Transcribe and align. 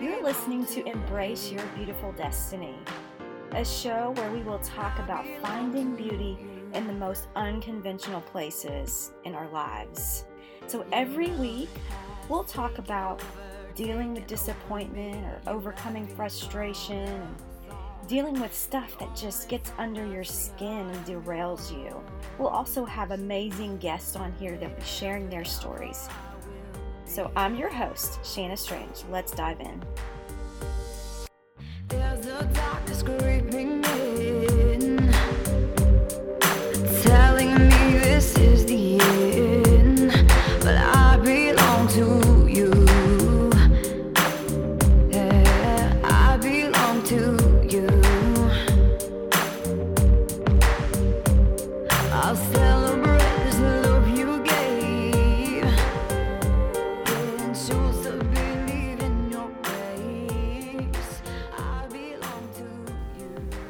You're 0.00 0.22
listening 0.22 0.66
to 0.66 0.84
Embrace 0.88 1.50
Your 1.52 1.64
Beautiful 1.76 2.12
Destiny, 2.12 2.74
a 3.52 3.64
show 3.64 4.12
where 4.16 4.30
we 4.32 4.42
will 4.42 4.58
talk 4.58 4.98
about 4.98 5.24
finding 5.40 5.94
beauty 5.94 6.38
in 6.74 6.86
the 6.86 6.92
most 6.92 7.28
unconventional 7.36 8.20
places 8.22 9.12
in 9.24 9.34
our 9.34 9.48
lives. 9.50 10.24
So 10.66 10.84
every 10.92 11.30
week, 11.32 11.70
we'll 12.28 12.44
talk 12.44 12.78
about 12.78 13.22
dealing 13.74 14.14
with 14.14 14.26
disappointment 14.26 15.24
or 15.24 15.40
overcoming 15.46 16.06
frustration 16.08 17.34
dealing 18.08 18.40
with 18.40 18.54
stuff 18.54 18.98
that 18.98 19.14
just 19.14 19.50
gets 19.50 19.70
under 19.76 20.04
your 20.06 20.24
skin 20.24 20.88
and 20.88 21.06
derails 21.06 21.70
you. 21.70 21.94
We'll 22.38 22.48
also 22.48 22.86
have 22.86 23.10
amazing 23.10 23.76
guests 23.76 24.16
on 24.16 24.32
here 24.32 24.56
that 24.56 24.70
will 24.70 24.76
be 24.76 24.84
sharing 24.84 25.28
their 25.28 25.44
stories. 25.44 26.08
So 27.04 27.30
I'm 27.36 27.54
your 27.54 27.68
host, 27.68 28.18
Shanna 28.24 28.56
Strange. 28.56 29.04
Let's 29.10 29.32
dive 29.32 29.60
in. 29.60 29.82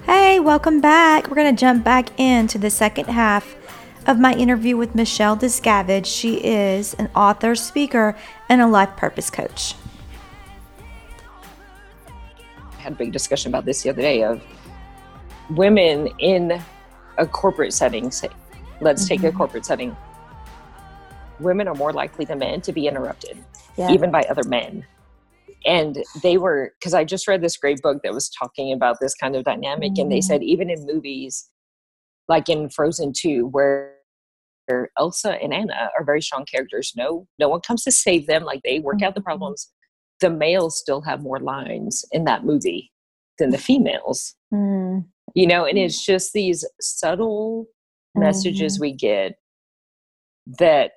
Hey, 0.07 0.41
welcome 0.41 0.81
back. 0.81 1.29
We're 1.29 1.37
going 1.37 1.55
to 1.55 1.61
jump 1.61 1.85
back 1.85 2.19
into 2.19 2.57
the 2.57 2.71
second 2.71 3.09
half 3.09 3.55
of 4.07 4.19
my 4.19 4.33
interview 4.33 4.79
with 4.79 4.95
Michelle 4.95 5.37
Discavage. 5.37 6.07
She 6.07 6.37
is 6.37 6.95
an 6.95 7.11
author, 7.15 7.55
speaker, 7.55 8.17
and 8.49 8.63
a 8.63 8.67
life 8.67 8.97
purpose 8.97 9.29
coach. 9.29 9.75
I 12.79 12.81
had 12.81 12.95
a 12.95 12.97
big 12.97 13.13
discussion 13.13 13.51
about 13.51 13.67
this 13.67 13.83
the 13.83 13.91
other 13.91 14.01
day 14.01 14.23
of 14.23 14.43
women 15.51 16.09
in 16.19 16.63
a 17.19 17.27
corporate 17.27 17.73
setting 17.73 18.11
say 18.11 18.29
let's 18.81 19.07
take 19.09 19.23
a 19.25 19.33
corporate 19.33 19.67
setting 19.67 19.95
women 21.41 21.69
are 21.69 21.75
more 21.75 21.93
likely 21.93 22.25
than 22.25 22.39
men 22.39 22.61
to 22.61 22.73
be 22.73 22.87
interrupted 22.87 23.37
Yeah. 23.77 23.91
even 23.91 24.11
by 24.11 24.23
other 24.23 24.45
men 24.45 24.85
and 25.67 26.05
they 26.23 26.39
were 26.39 26.73
because 26.79 26.95
i 26.95 27.05
just 27.05 27.27
read 27.29 27.43
this 27.43 27.57
great 27.57 27.81
book 27.83 27.99
that 28.03 28.13
was 28.15 28.29
talking 28.31 28.73
about 28.73 28.97
this 29.01 29.15
kind 29.15 29.35
of 29.37 29.45
dynamic 29.45 29.99
and 29.99 30.11
they 30.11 30.19
Mhm. 30.19 30.25
said 30.25 30.43
even 30.43 30.71
in 30.71 30.87
movies 30.87 31.51
like 32.29 32.49
in 32.49 32.69
frozen 32.71 33.13
2 33.13 33.47
where 33.49 33.95
elsa 34.99 35.33
and 35.43 35.53
anna 35.53 35.91
are 35.99 36.05
very 36.05 36.23
strong 36.23 36.45
characters 36.45 36.93
no 36.97 37.27
no 37.39 37.49
one 37.49 37.61
comes 37.61 37.83
to 37.83 37.91
save 37.91 38.27
them 38.27 38.45
like 38.45 38.61
they 38.65 38.79
work 38.79 39.03
out 39.03 39.15
the 39.15 39.21
Mhm. 39.21 39.25
problems 39.25 39.73
the 40.21 40.31
males 40.31 40.79
still 40.79 41.01
have 41.03 41.23
more 41.23 41.39
lines 41.41 42.05
in 42.13 42.25
that 42.25 42.45
movie 42.45 42.93
than 43.39 43.51
the 43.51 43.59
females 43.59 44.35
Mm, 44.53 45.05
you 45.35 45.47
know 45.47 45.65
and 45.65 45.79
it's 45.79 46.05
just 46.05 46.33
these 46.33 46.65
subtle 46.81 47.67
messages 48.15 48.79
we 48.81 48.93
get 48.93 49.37
that 50.59 50.93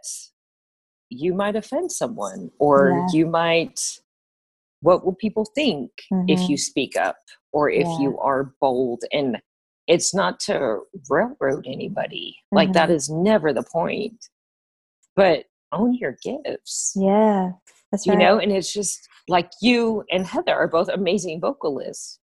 you 1.10 1.34
might 1.34 1.56
offend 1.56 1.92
someone 1.92 2.50
or 2.60 2.90
Yeah. 2.92 3.08
you 3.20 3.26
might 3.28 4.00
what 4.82 5.06
will 5.06 5.14
people 5.16 5.46
think 5.54 5.92
if 6.28 6.40
Mhm. 6.42 6.50
you 6.50 6.58
speak 6.58 6.96
up 6.96 7.18
or 7.52 7.70
if 7.70 7.88
Yeah. 7.88 8.00
you 8.00 8.20
are 8.20 8.56
bold 8.60 9.04
and 9.12 9.42
it's 9.88 10.14
not 10.14 10.40
to 10.42 10.82
railroad 11.10 11.66
anybody 11.68 12.38
like 12.52 12.72
that 12.74 12.90
Mhm. 12.90 12.96
is 12.96 13.10
never 13.10 13.52
the 13.54 13.64
point 13.64 14.30
but 15.16 15.46
own 15.74 15.94
your 15.96 16.14
gifts 16.24 16.94
yeah, 16.96 17.52
that's 17.92 18.06
you 18.06 18.14
right. 18.14 18.20
know 18.20 18.40
and 18.40 18.52
it's 18.52 18.72
just 18.74 19.08
like 19.28 19.52
you 19.62 20.04
and 20.12 20.26
heather 20.26 20.56
are 20.56 20.68
both 20.68 20.88
amazing 20.90 21.40
vocalists 21.42 22.20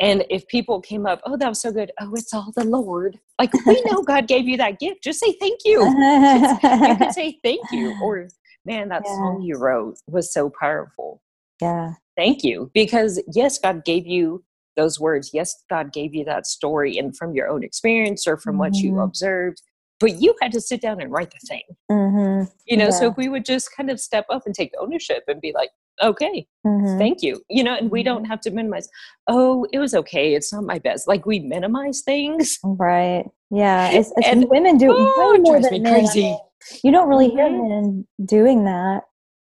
and 0.00 0.24
if 0.30 0.46
people 0.48 0.80
came 0.80 1.06
up 1.06 1.20
oh 1.24 1.36
that 1.36 1.48
was 1.48 1.60
so 1.60 1.70
good. 1.72 1.92
Oh 2.00 2.12
it's 2.14 2.32
all 2.34 2.52
the 2.56 2.64
lord. 2.64 3.18
Like 3.38 3.52
we 3.66 3.80
know 3.86 4.02
god 4.02 4.26
gave 4.26 4.48
you 4.48 4.56
that 4.56 4.78
gift. 4.80 5.02
Just 5.04 5.20
say 5.20 5.32
thank 5.40 5.60
you. 5.64 5.80
You 6.88 6.96
could 6.96 7.12
say 7.12 7.38
thank 7.44 7.70
you 7.70 7.96
or 8.00 8.28
man 8.64 8.88
that 8.88 9.02
Yeah. 9.06 9.14
song 9.16 9.42
you 9.42 9.56
wrote 9.58 9.98
was 10.06 10.32
so 10.32 10.50
powerful. 10.60 11.22
Yeah, 11.60 11.94
thank 12.16 12.42
you. 12.42 12.70
Because 12.74 13.22
yes 13.32 13.58
god 13.58 13.84
gave 13.84 14.06
you 14.06 14.44
those 14.76 14.98
words. 14.98 15.30
Yes 15.32 15.62
god 15.68 15.92
gave 15.92 16.14
you 16.14 16.24
that 16.24 16.46
story 16.46 16.98
and 16.98 17.16
from 17.16 17.34
your 17.34 17.48
own 17.48 17.62
experience 17.62 18.26
or 18.26 18.36
from 18.38 18.58
what 18.58 18.76
you 18.76 18.92
Mhm. 18.92 19.04
observed. 19.04 19.62
But 19.98 20.20
you 20.20 20.34
had 20.40 20.52
to 20.52 20.60
sit 20.60 20.80
down 20.80 21.00
and 21.00 21.12
write 21.12 21.30
the 21.30 21.46
thing. 21.46 21.62
Hmm 21.90 22.44
you 22.66 22.76
know 22.76 22.90
so 22.90 23.08
if 23.10 23.16
we 23.16 23.28
would 23.28 23.44
just 23.44 23.74
kind 23.76 23.90
of 23.90 23.98
step 24.00 24.24
up 24.30 24.42
and 24.46 24.54
take 24.54 24.72
ownership 24.78 25.24
and 25.28 25.40
be 25.40 25.52
like 25.54 25.70
okay 26.02 26.46
hmm 26.64 26.98
thank 26.98 27.22
you 27.22 27.40
you 27.50 27.62
know 27.62 27.74
and 27.76 27.90
we 27.90 28.02
don't 28.02 28.24
have 28.24 28.40
to 28.40 28.50
minimize 28.50 28.88
oh 29.28 29.66
it 29.72 29.78
was 29.78 29.94
okay 29.94 30.34
it's 30.34 30.52
not 30.52 30.64
my 30.64 30.78
best 30.78 31.06
like 31.08 31.26
we 31.26 31.38
minimize 31.40 32.00
things 32.02 32.58
right. 32.64 33.24
Yeah, 33.50 33.90
it's, 33.92 34.12
it's 34.16 34.28
And- 34.28 34.48
women 34.48 34.76
do 34.78 34.88
oh, 34.92 35.32
way 35.34 35.38
more 35.40 35.60
than 35.60 35.72
me 35.82 35.90
men. 35.90 36.38
You 36.84 36.92
don't 36.92 37.08
really 37.08 37.28
hear 37.30 37.48
Mhm. 37.48 37.68
men 37.68 38.06
doing 38.24 38.64
that. 38.64 39.02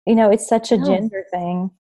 You 0.07 0.15
know, 0.15 0.31
it's 0.31 0.47
such 0.47 0.71
a 0.73 0.77
No. 0.77 0.85
gender 0.85 1.25
thing. 1.33 1.71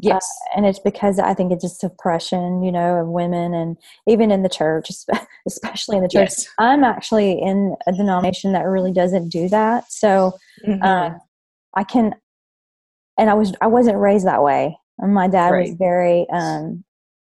yes 0.00 0.24
and 0.54 0.64
it's 0.64 0.78
because 0.78 1.18
I 1.18 1.34
think 1.34 1.50
it's 1.52 1.62
just 1.64 1.82
oppression, 1.84 2.62
you 2.62 2.70
know, 2.72 3.00
of 3.00 3.08
women, 3.08 3.52
and 3.52 3.76
even 4.06 4.30
in 4.30 4.42
the 4.44 4.48
church, 4.48 4.88
especially 5.46 5.96
in 5.98 6.02
the 6.04 6.08
church. 6.08 6.30
yes 6.30 6.48
I'm 6.58 6.84
actually 6.84 7.32
in 7.40 7.74
a 7.88 7.92
denomination 7.92 8.52
that 8.52 8.62
really 8.64 8.92
doesn't 8.92 9.28
do 9.28 9.48
that, 9.48 9.90
so 9.92 10.32
Mhm. 10.66 10.82
um, 10.84 11.20
I 11.74 11.84
can. 11.84 12.14
And 13.18 13.28
I 13.28 13.34
was 13.34 13.52
I 13.60 13.66
wasn't 13.66 13.98
raised 13.98 14.26
that 14.26 14.42
way. 14.42 14.78
And 14.98 15.12
my 15.14 15.28
dad 15.28 15.50
was 15.50 15.74
very 15.74 16.26
um, 16.32 16.84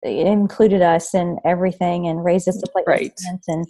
included 0.02 0.82
us 0.82 1.14
in 1.14 1.38
everything 1.44 2.06
and 2.06 2.24
raised 2.24 2.48
us 2.48 2.56
to 2.58 2.66
play 2.72 2.82
Right. 2.86 3.02
instruments 3.10 3.48
and 3.48 3.66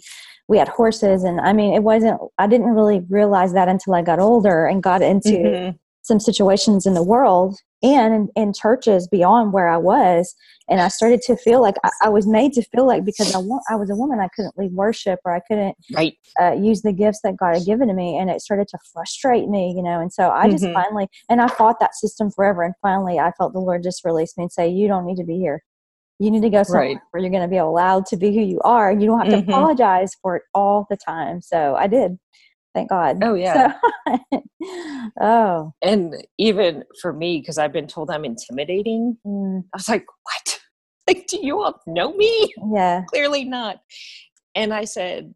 we 0.47 0.57
had 0.59 0.67
horses 0.67 1.23
and 1.23 1.41
I 1.41 1.53
mean 1.53 1.73
it 1.73 1.81
wasn't 1.83 2.19
I 2.37 2.45
didn't 2.47 2.67
really 2.75 2.99
realize 3.09 3.53
that 3.53 3.67
until 3.67 3.95
I 3.95 4.01
got 4.03 4.19
older 4.19 4.65
and 4.67 4.83
got 4.83 5.01
into 5.01 5.29
Mhm. 5.31 5.79
some 6.03 6.19
situations 6.19 6.85
in 6.85 6.93
the 6.93 7.03
world 7.03 7.57
and 7.81 8.13
in, 8.13 8.29
in 8.35 8.53
churches 8.53 9.07
beyond 9.07 9.53
where 9.53 9.67
I 9.69 9.77
was. 9.77 10.35
And 10.69 10.81
I 10.81 10.87
started 10.89 11.21
to 11.23 11.35
feel 11.35 11.61
like 11.61 11.75
I, 11.83 11.89
I 12.03 12.09
was 12.09 12.27
made 12.27 12.53
to 12.53 12.63
feel 12.63 12.85
like 12.85 13.05
because 13.05 13.31
I, 13.33 13.39
I 13.73 13.75
was 13.75 13.89
a 13.89 13.95
woman, 13.95 14.19
I 14.19 14.27
couldn't 14.35 14.57
lead 14.57 14.73
worship 14.73 15.19
or 15.25 15.33
I 15.33 15.39
couldn't 15.47 15.75
right 15.93 16.15
uh, 16.39 16.53
use 16.53 16.81
the 16.83 16.93
gifts 16.93 17.21
that 17.23 17.37
God 17.37 17.53
had 17.55 17.65
given 17.65 17.87
to 17.87 17.93
me. 17.93 18.17
And 18.17 18.29
it 18.29 18.41
started 18.41 18.67
to 18.69 18.77
frustrate 18.93 19.49
me, 19.49 19.73
you 19.75 19.81
know. 19.83 19.99
And 19.99 20.11
so 20.13 20.29
I 20.29 20.47
just 20.47 20.65
Mhm. 20.65 20.73
finally, 20.73 21.07
and 21.29 21.41
I 21.41 21.47
fought 21.47 21.79
that 21.79 21.95
system 21.95 22.29
forever. 22.31 22.63
And 22.63 22.75
finally, 22.81 23.19
I 23.19 23.31
felt 23.31 23.53
the 23.53 23.59
Lord 23.59 23.83
just 23.83 24.05
release 24.05 24.37
me 24.37 24.43
and 24.43 24.51
say, 24.51 24.67
You 24.69 24.87
don't 24.87 25.05
need 25.05 25.17
to 25.17 25.23
be 25.23 25.37
here. 25.37 25.63
You 26.19 26.31
need 26.31 26.41
to 26.41 26.49
go 26.49 26.63
somewhere 26.63 26.87
Right. 26.89 26.99
where 27.11 27.21
you're 27.21 27.31
going 27.31 27.43
to 27.43 27.47
be 27.47 27.57
allowed 27.57 28.05
to 28.07 28.17
be 28.17 28.33
who 28.35 28.41
you 28.41 28.59
are. 28.61 28.89
And 28.91 29.01
you 29.01 29.07
don't 29.07 29.19
have 29.19 29.29
to 29.29 29.37
apologize 29.37 30.15
for 30.21 30.35
it 30.35 30.43
all 30.53 30.85
the 30.89 30.97
time. 30.97 31.41
So 31.41 31.75
I 31.75 31.87
did. 31.87 32.19
Thank 32.75 32.89
God. 32.89 33.19
Oh, 33.23 33.33
yeah. 33.33 33.73
So, 34.31 34.43
oh. 35.21 35.73
and 35.81 36.15
even 36.37 36.83
for 37.01 37.13
me 37.13 37.39
because 37.39 37.57
i've 37.57 37.71
been 37.73 37.87
told 37.87 38.09
i'm 38.11 38.25
intimidating 38.25 39.17
mm, 39.25 39.59
i 39.73 39.77
was 39.77 39.87
like 39.89 40.05
what 40.23 40.59
like 41.07 41.27
do 41.27 41.39
you 41.41 41.61
all 41.61 41.79
know 41.87 42.13
me 42.13 42.53
yeah. 42.73 43.03
clearly 43.09 43.43
not 43.45 43.81
and 44.55 44.73
i 44.73 44.83
said 44.83 45.33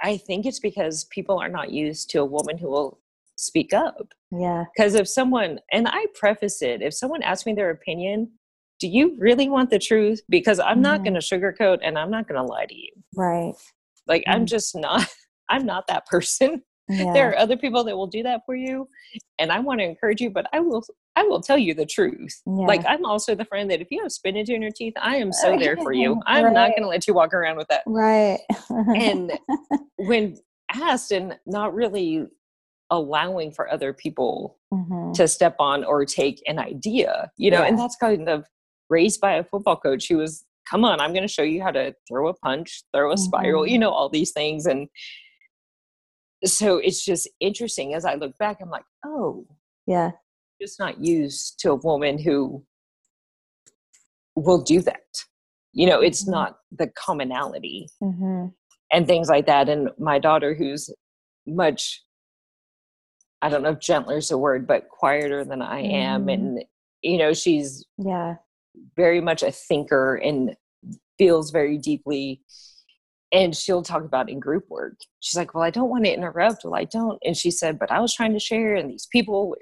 i 0.00 0.16
think 0.16 0.46
it's 0.46 0.60
because 0.60 1.04
people 1.06 1.38
are 1.38 1.48
not 1.48 1.70
used 1.70 2.10
to 2.10 2.18
a 2.20 2.24
woman 2.24 2.56
who 2.58 2.68
will 2.70 3.00
speak 3.36 3.72
up 3.72 4.08
Yeah. 4.30 4.64
because 4.74 4.94
if 4.94 5.08
someone 5.08 5.58
and 5.72 5.88
i 5.88 6.06
preface 6.14 6.62
it 6.62 6.82
if 6.82 6.94
someone 6.94 7.22
asks 7.22 7.46
me 7.46 7.54
their 7.54 7.70
opinion 7.70 8.30
do 8.78 8.88
you 8.88 9.16
really 9.18 9.48
want 9.48 9.70
the 9.70 9.78
truth 9.78 10.20
because 10.28 10.60
i'm 10.60 10.80
not 10.82 11.00
Mhm. 11.00 11.04
going 11.04 11.14
to 11.14 11.20
sugarcoat 11.20 11.78
and 11.82 11.98
i'm 11.98 12.10
not 12.10 12.28
going 12.28 12.40
to 12.40 12.46
lie 12.46 12.66
to 12.66 12.74
you 12.74 12.90
Right. 13.16 13.54
like 14.06 14.22
i'm 14.28 14.42
Mhm. 14.44 14.48
just 14.48 14.76
not 14.76 15.06
i'm 15.52 15.64
not 15.66 15.86
that 15.86 16.06
person 16.06 16.62
Yeah. 16.88 17.12
there 17.14 17.30
are 17.30 17.38
other 17.38 17.56
people 17.56 17.84
that 17.84 17.96
will 17.96 18.08
do 18.08 18.24
that 18.24 18.40
for 18.44 18.56
you 18.56 18.88
and 19.38 19.52
i 19.52 19.60
want 19.60 19.78
to 19.80 19.84
encourage 19.84 20.20
you 20.20 20.30
but 20.30 20.46
i 20.52 20.58
will 20.58 20.82
i 21.14 21.22
will 21.22 21.40
tell 21.40 21.56
you 21.56 21.74
the 21.74 21.86
truth 21.86 22.42
like 22.66 22.84
i'm 22.88 23.04
also 23.06 23.36
the 23.36 23.44
friend 23.44 23.70
that 23.70 23.80
if 23.80 23.86
you 23.92 24.02
have 24.02 24.10
spinach 24.10 24.48
in 24.50 24.60
your 24.60 24.72
teeth 24.72 24.92
i 25.00 25.14
am 25.16 25.32
so 25.32 25.56
there 25.56 25.76
for 25.76 25.92
you 25.92 26.20
i'm 26.26 26.52
not 26.52 26.70
going 26.70 26.82
to 26.82 26.88
let 26.88 27.06
you 27.06 27.14
walk 27.14 27.32
around 27.32 27.56
with 27.56 27.68
that 27.68 27.82
right. 27.86 28.40
and 28.96 29.32
when 29.96 30.36
asked 30.74 31.12
and 31.12 31.38
not 31.46 31.72
really 31.72 32.26
allowing 32.90 33.52
for 33.52 33.70
other 33.70 33.92
people 33.92 34.58
Mhm. 34.74 35.14
to 35.14 35.28
step 35.28 35.54
on 35.60 35.84
or 35.84 36.04
take 36.04 36.42
an 36.48 36.58
idea 36.58 37.30
you 37.36 37.50
know 37.50 37.62
and 37.62 37.78
that's 37.78 37.96
kind 37.96 38.28
of 38.28 38.44
raised 38.90 39.20
by 39.20 39.34
a 39.34 39.44
football 39.44 39.76
coach 39.76 40.08
who 40.08 40.16
was 40.18 40.44
come 40.68 40.84
on 40.84 41.00
i'm 41.00 41.12
going 41.12 41.26
to 41.28 41.32
show 41.32 41.42
you 41.42 41.62
how 41.62 41.70
to 41.70 41.94
throw 42.08 42.28
a 42.28 42.34
punch 42.34 42.82
throw 42.94 43.12
a 43.12 43.16
spiral 43.16 43.62
Mhm. 43.64 43.70
you 43.70 43.78
know 43.78 43.90
all 43.90 44.08
these 44.08 44.32
things 44.32 44.66
and 44.66 44.88
so 46.44 46.78
it's 46.78 47.04
just 47.04 47.28
interesting 47.40 47.94
as 47.94 48.04
I 48.04 48.14
look 48.14 48.36
back, 48.38 48.58
I'm 48.60 48.70
like, 48.70 48.84
oh, 49.04 49.46
Yeah. 49.86 50.12
just 50.60 50.78
not 50.78 51.00
used 51.00 51.58
to 51.60 51.70
a 51.72 51.74
woman 51.76 52.18
who 52.18 52.64
will 54.36 54.62
do 54.62 54.80
that. 54.82 55.24
You 55.72 55.86
know, 55.86 56.00
it's 56.00 56.24
Mhm. 56.24 56.30
not 56.32 56.58
the 56.70 56.88
commonality 56.88 57.88
hmm 58.00 58.48
and 58.90 59.06
things 59.06 59.28
like 59.28 59.46
that. 59.46 59.68
And 59.70 59.88
my 59.98 60.18
daughter, 60.18 60.54
who's 60.54 60.90
much, 61.46 62.04
I 63.40 63.48
don't 63.48 63.62
know 63.62 63.70
if 63.70 63.80
gentler 63.80 64.18
is 64.18 64.30
a 64.30 64.36
word, 64.38 64.66
but 64.66 64.88
quieter 64.90 65.44
than 65.44 65.62
I 65.62 65.80
am. 65.80 66.26
Mhm. 66.26 66.32
And, 66.34 66.64
you 67.00 67.16
know, 67.18 67.32
she's 67.32 67.84
Yeah. 67.96 68.36
very 68.96 69.20
much 69.20 69.42
a 69.42 69.50
thinker 69.50 70.16
and 70.16 70.56
feels 71.18 71.50
very 71.50 71.78
deeply. 71.78 72.42
And 73.32 73.56
she'll 73.56 73.82
talk 73.82 74.04
about 74.04 74.28
in 74.28 74.38
group 74.40 74.68
work. 74.68 74.94
She's 75.20 75.36
like, 75.38 75.54
Well, 75.54 75.64
I 75.64 75.70
don't 75.70 75.88
want 75.88 76.04
to 76.04 76.12
interrupt. 76.12 76.64
Well, 76.64 76.74
I 76.74 76.84
don't. 76.84 77.18
And 77.24 77.36
she 77.36 77.50
said, 77.50 77.78
But 77.78 77.90
I 77.90 78.00
was 78.00 78.14
trying 78.14 78.32
to 78.34 78.38
share, 78.38 78.74
and 78.74 78.90
these 78.90 79.08
people 79.10 79.48
were 79.48 79.58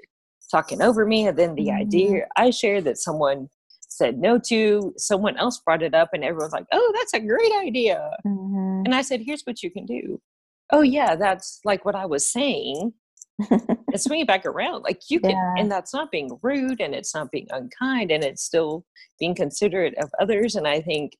talking 0.51 0.81
over 0.81 1.05
me. 1.05 1.27
And 1.27 1.37
then 1.37 1.55
the 1.55 1.67
Mhm. 1.67 1.79
idea 1.81 2.27
I 2.35 2.49
shared 2.49 2.83
that 2.83 2.97
someone 2.97 3.47
said 3.87 4.17
no 4.17 4.37
to, 4.47 4.93
someone 4.97 5.37
else 5.37 5.59
brought 5.65 5.83
it 5.83 5.93
up, 5.93 6.09
and 6.13 6.23
everyone's 6.23 6.53
like, 6.53 6.65
Oh, 6.73 6.93
that's 6.97 7.13
a 7.13 7.19
great 7.19 7.51
idea. 7.61 8.11
hmm 8.23 8.81
And 8.85 8.93
I 8.93 9.01
said, 9.03 9.21
Here's 9.25 9.43
what 9.43 9.63
you 9.63 9.71
can 9.71 9.85
do. 9.85 10.19
Oh, 10.73 10.81
yeah, 10.81 11.15
that's 11.15 11.59
like 11.65 11.85
what 11.85 11.95
I 11.95 12.05
was 12.05 12.31
saying. 12.31 12.93
And 13.49 13.99
swing 13.99 14.21
it 14.21 14.27
back 14.27 14.45
around. 14.45 14.83
Like 14.83 15.01
you 15.09 15.19
can, 15.19 15.31
Yeah. 15.31 15.53
and 15.57 15.71
that's 15.71 15.93
not 15.93 16.11
being 16.11 16.37
rude 16.43 16.79
and 16.79 16.93
it's 16.93 17.13
not 17.15 17.31
being 17.31 17.47
unkind 17.51 18.11
and 18.11 18.23
it's 18.23 18.43
still 18.43 18.85
being 19.19 19.33
considerate 19.35 19.95
of 19.97 20.09
others. 20.19 20.55
And 20.55 20.67
I 20.67 20.79
think 20.81 21.13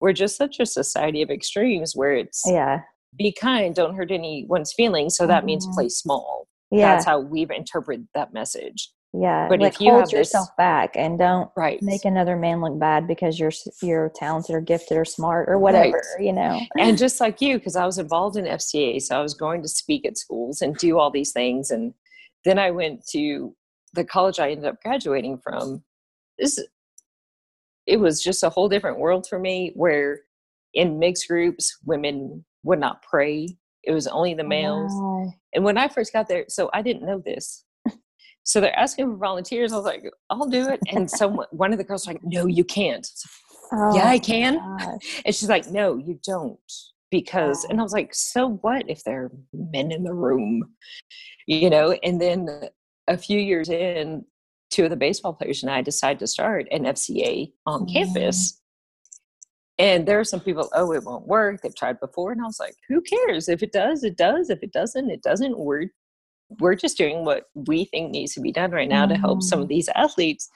we're 0.00 0.12
just 0.12 0.36
such 0.36 0.60
a 0.60 0.66
society 0.66 1.22
of 1.22 1.30
extremes 1.30 1.92
where 1.94 2.14
it's 2.14 2.42
yeah. 2.46 2.80
be 3.16 3.32
kind, 3.32 3.74
don't 3.74 3.94
hurt 3.96 4.10
anyone's 4.10 4.72
feelings. 4.72 5.16
So 5.16 5.26
that 5.26 5.44
means 5.44 5.66
Mhm. 5.66 5.72
play 5.74 5.88
small. 5.88 6.46
Yeah. 6.70 6.94
That's 6.94 7.06
how 7.06 7.20
we've 7.20 7.50
interpreted 7.50 8.08
that 8.14 8.32
message. 8.32 8.90
yeah. 9.14 9.46
but 9.48 9.60
like 9.60 9.74
if 9.74 9.80
you 9.80 9.88
hold 9.90 10.00
have 10.02 10.10
this- 10.10 10.18
yourself 10.18 10.48
back 10.58 10.94
and 10.94 11.18
don't 11.18 11.50
Right. 11.56 11.80
make 11.80 12.04
another 12.04 12.36
man 12.36 12.60
look 12.60 12.78
bad 12.78 13.06
because 13.06 13.38
you're 13.40 13.52
you're 13.82 14.10
talented 14.14 14.54
or 14.54 14.60
gifted 14.60 14.98
or 14.98 15.06
smart 15.06 15.48
or 15.48 15.58
whatever. 15.58 16.02
You 16.20 16.34
know. 16.34 16.60
and 16.78 16.98
just 16.98 17.18
like 17.20 17.40
you 17.40 17.56
because 17.56 17.76
i 17.76 17.86
was 17.86 17.96
involved 17.98 18.36
in 18.36 18.44
fca 18.44 19.00
so 19.00 19.16
i 19.18 19.22
was 19.22 19.32
going 19.32 19.62
to 19.62 19.68
speak 19.68 20.04
at 20.04 20.18
schools 20.18 20.60
and 20.60 20.76
do 20.76 20.98
all 20.98 21.10
these 21.10 21.32
things 21.32 21.70
and 21.70 21.94
then 22.44 22.58
i 22.58 22.70
went 22.70 23.06
to 23.12 23.54
the 23.94 24.04
college 24.04 24.38
i 24.38 24.50
ended 24.50 24.66
up 24.66 24.82
graduating 24.82 25.38
from 25.38 25.82
this 26.38 26.62
it 27.86 27.98
was 27.98 28.22
just 28.22 28.42
a 28.42 28.50
whole 28.50 28.68
different 28.68 28.98
world 28.98 29.26
for 29.28 29.38
me 29.38 29.72
where 29.74 30.20
in 30.74 30.98
mixed 30.98 31.28
groups 31.28 31.78
women 31.84 32.44
would 32.64 32.80
not 32.80 33.02
pray. 33.02 33.48
It 33.84 33.92
was 33.92 34.06
only 34.06 34.34
the 34.34 34.44
males. 34.44 34.92
And 35.54 35.64
when 35.64 35.78
i 35.78 35.88
first 35.88 36.12
got 36.12 36.28
there 36.28 36.44
so 36.48 36.70
i 36.72 36.82
didn't 36.82 37.06
know 37.06 37.22
this. 37.24 37.64
So 38.48 38.60
they're 38.60 38.78
asking 38.78 39.06
for 39.06 39.16
volunteers. 39.16 39.72
I 39.72 39.76
was 39.76 39.84
like 39.84 40.04
i'll 40.30 40.48
do 40.48 40.68
it. 40.68 40.80
And 40.92 41.10
someone 41.10 41.46
one 41.50 41.72
of 41.72 41.78
the 41.78 41.84
girls 41.84 42.06
was 42.06 42.14
like 42.14 42.22
no 42.22 42.46
you 42.46 42.64
can't. 42.64 43.06
Oh, 43.72 43.96
yeah 43.96 44.08
i 44.08 44.18
can. 44.18 44.60
and 45.24 45.34
she's 45.34 45.48
like, 45.48 45.68
no, 45.68 45.96
you 45.96 46.20
don't. 46.24 46.58
Because, 47.10 47.64
and 47.64 47.78
I 47.80 47.82
was 47.82 47.92
like, 47.92 48.12
so 48.12 48.58
what 48.62 48.84
if 48.88 49.04
there 49.04 49.24
are 49.24 49.32
men 49.52 49.92
in 49.92 50.02
the 50.02 50.12
room? 50.12 50.74
You 51.46 51.70
know, 51.70 51.92
and 52.02 52.20
then 52.20 52.48
a 53.06 53.16
few 53.16 53.38
years 53.38 53.68
in, 53.68 54.24
two 54.70 54.84
of 54.84 54.90
the 54.90 54.96
baseball 54.96 55.32
players 55.32 55.62
and 55.62 55.70
I 55.70 55.82
decided 55.82 56.18
to 56.20 56.26
start 56.26 56.66
an 56.70 56.84
FCA 56.86 57.52
on 57.66 57.86
Mhm. 57.86 57.92
campus. 57.92 58.60
And 59.78 60.06
there 60.08 60.18
are 60.18 60.24
some 60.24 60.40
people, 60.40 60.68
oh, 60.74 60.92
it 60.92 61.04
won't 61.04 61.26
work. 61.26 61.60
They've 61.60 61.74
tried 61.74 62.00
before. 62.00 62.32
And 62.32 62.40
I 62.40 62.44
was 62.44 62.58
like, 62.58 62.74
who 62.88 63.00
cares? 63.02 63.48
If 63.48 63.62
it 63.62 63.72
does, 63.72 64.04
it 64.04 64.16
does. 64.16 64.48
If 64.48 64.62
it 64.62 64.72
doesn't, 64.72 65.10
it 65.10 65.22
doesn't. 65.22 65.58
We're 65.58 65.90
we're 66.60 66.76
just 66.76 66.96
doing 66.96 67.24
what 67.24 67.46
we 67.66 67.86
think 67.86 68.12
needs 68.12 68.32
to 68.34 68.40
be 68.40 68.52
done 68.52 68.70
right 68.70 68.88
now 68.88 69.04
to 69.04 69.16
help 69.16 69.42
some 69.42 69.60
of 69.60 69.66
these 69.66 69.88
athletes. 69.96 70.48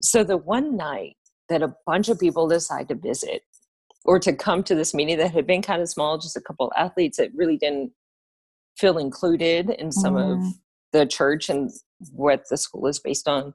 So 0.00 0.24
the 0.24 0.38
one 0.38 0.78
night 0.78 1.18
that 1.50 1.62
a 1.62 1.74
bunch 1.84 2.08
of 2.08 2.18
people 2.18 2.48
decide 2.48 2.88
to 2.88 2.94
visit 2.94 3.42
or 4.06 4.18
to 4.18 4.32
come 4.32 4.62
to 4.64 4.74
this 4.74 4.94
meeting 4.94 5.18
that 5.18 5.32
had 5.32 5.46
been 5.46 5.60
kind 5.60 5.82
of 5.82 5.90
small, 5.90 6.16
just 6.16 6.38
a 6.38 6.40
couple 6.40 6.66
of 6.68 6.72
athletes 6.74 7.18
that 7.18 7.34
really 7.34 7.58
didn't 7.58 7.92
feel 8.78 8.96
included 8.96 9.68
in 9.68 9.92
some 9.92 10.16
of 10.16 10.38
Mhm. 10.38 10.52
the 10.92 11.04
church 11.04 11.50
and 11.50 11.70
what 12.12 12.44
the 12.48 12.56
school 12.56 12.86
is 12.86 12.98
based 12.98 13.28
on. 13.28 13.54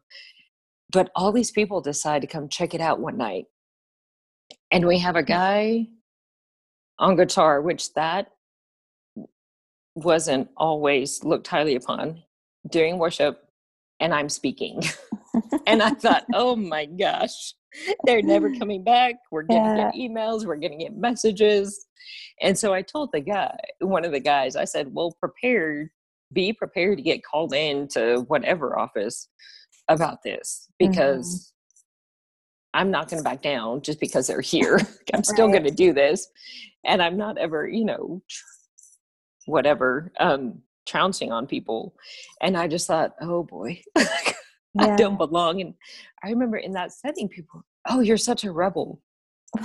But 0.92 1.12
all 1.16 1.32
these 1.32 1.52
people 1.52 1.82
decide 1.82 2.22
to 2.22 2.28
come 2.28 2.48
check 2.48 2.74
it 2.74 2.82
out 2.82 3.00
one 3.00 3.18
night. 3.18 3.46
And 4.72 4.86
we 4.86 5.00
have 5.00 5.16
a 5.16 5.24
mm. 5.24 5.28
guy 5.28 5.88
on 7.00 7.16
guitar, 7.16 7.62
which 7.62 7.94
that 7.94 8.28
wasn't 9.96 10.50
always 10.58 11.24
looked 11.24 11.48
highly 11.48 11.76
upon 11.76 12.22
during 12.70 12.98
worship, 12.98 13.44
and 14.00 14.14
I'm 14.14 14.30
speaking. 14.30 14.82
and 15.68 15.82
I 15.82 15.92
thought, 15.92 16.26
oh 16.34 16.56
my 16.56 16.86
gosh, 16.86 17.54
they're 18.04 18.22
never 18.22 18.54
coming 18.60 18.84
back. 18.84 19.16
We're 19.32 19.44
getting 19.44 19.76
get 19.76 19.94
emails, 19.94 20.46
we're 20.46 20.58
getting 20.58 20.88
messages. 21.00 21.88
And 22.42 22.58
so 22.58 22.74
I 22.74 22.82
told 22.82 23.10
the 23.12 23.22
guy, 23.22 23.58
one 23.80 24.06
of 24.06 24.12
the 24.12 24.20
guys, 24.20 24.56
I 24.56 24.66
said, 24.66 24.94
well, 24.94 25.16
prepare, 25.20 25.92
be 26.36 26.54
prepared 26.54 26.98
to 26.98 27.04
get 27.04 27.24
called 27.24 27.54
in 27.56 27.88
to 27.88 28.26
whatever 28.28 28.78
office 28.78 29.30
about 29.90 30.22
this 30.24 30.68
because 30.78 31.52
I'm 32.76 32.92
not 32.92 33.10
going 33.10 33.24
to 33.24 33.24
back 33.24 33.42
down 33.42 33.82
just 33.82 34.00
because 34.00 34.28
they're 34.28 34.42
here. 34.42 34.80
I'm 35.14 35.24
still 35.24 35.48
Right. 35.48 35.54
going 35.54 35.64
to 35.64 35.72
do 35.72 35.94
this. 35.94 36.28
And 36.86 37.02
I'm 37.02 37.18
not 37.18 37.38
ever, 37.38 37.68
you 37.68 37.86
know, 37.86 38.22
whatever, 39.46 40.12
um, 40.20 40.62
trouncing 40.86 41.32
on 41.32 41.48
people. 41.48 41.96
And 42.42 42.58
I 42.58 42.68
just 42.68 42.86
thought, 42.86 43.16
oh 43.22 43.44
boy, 43.44 43.82
I 43.98 44.96
don't 44.98 45.18
belong. 45.18 45.62
And 45.62 45.74
I 46.24 46.30
remember 46.30 46.58
in 46.58 46.74
that 46.74 46.92
setting, 46.92 47.30
people, 47.30 47.64
oh, 47.90 48.02
you're 48.02 48.18
such 48.18 48.44
a 48.44 48.52
rebel. 48.52 49.02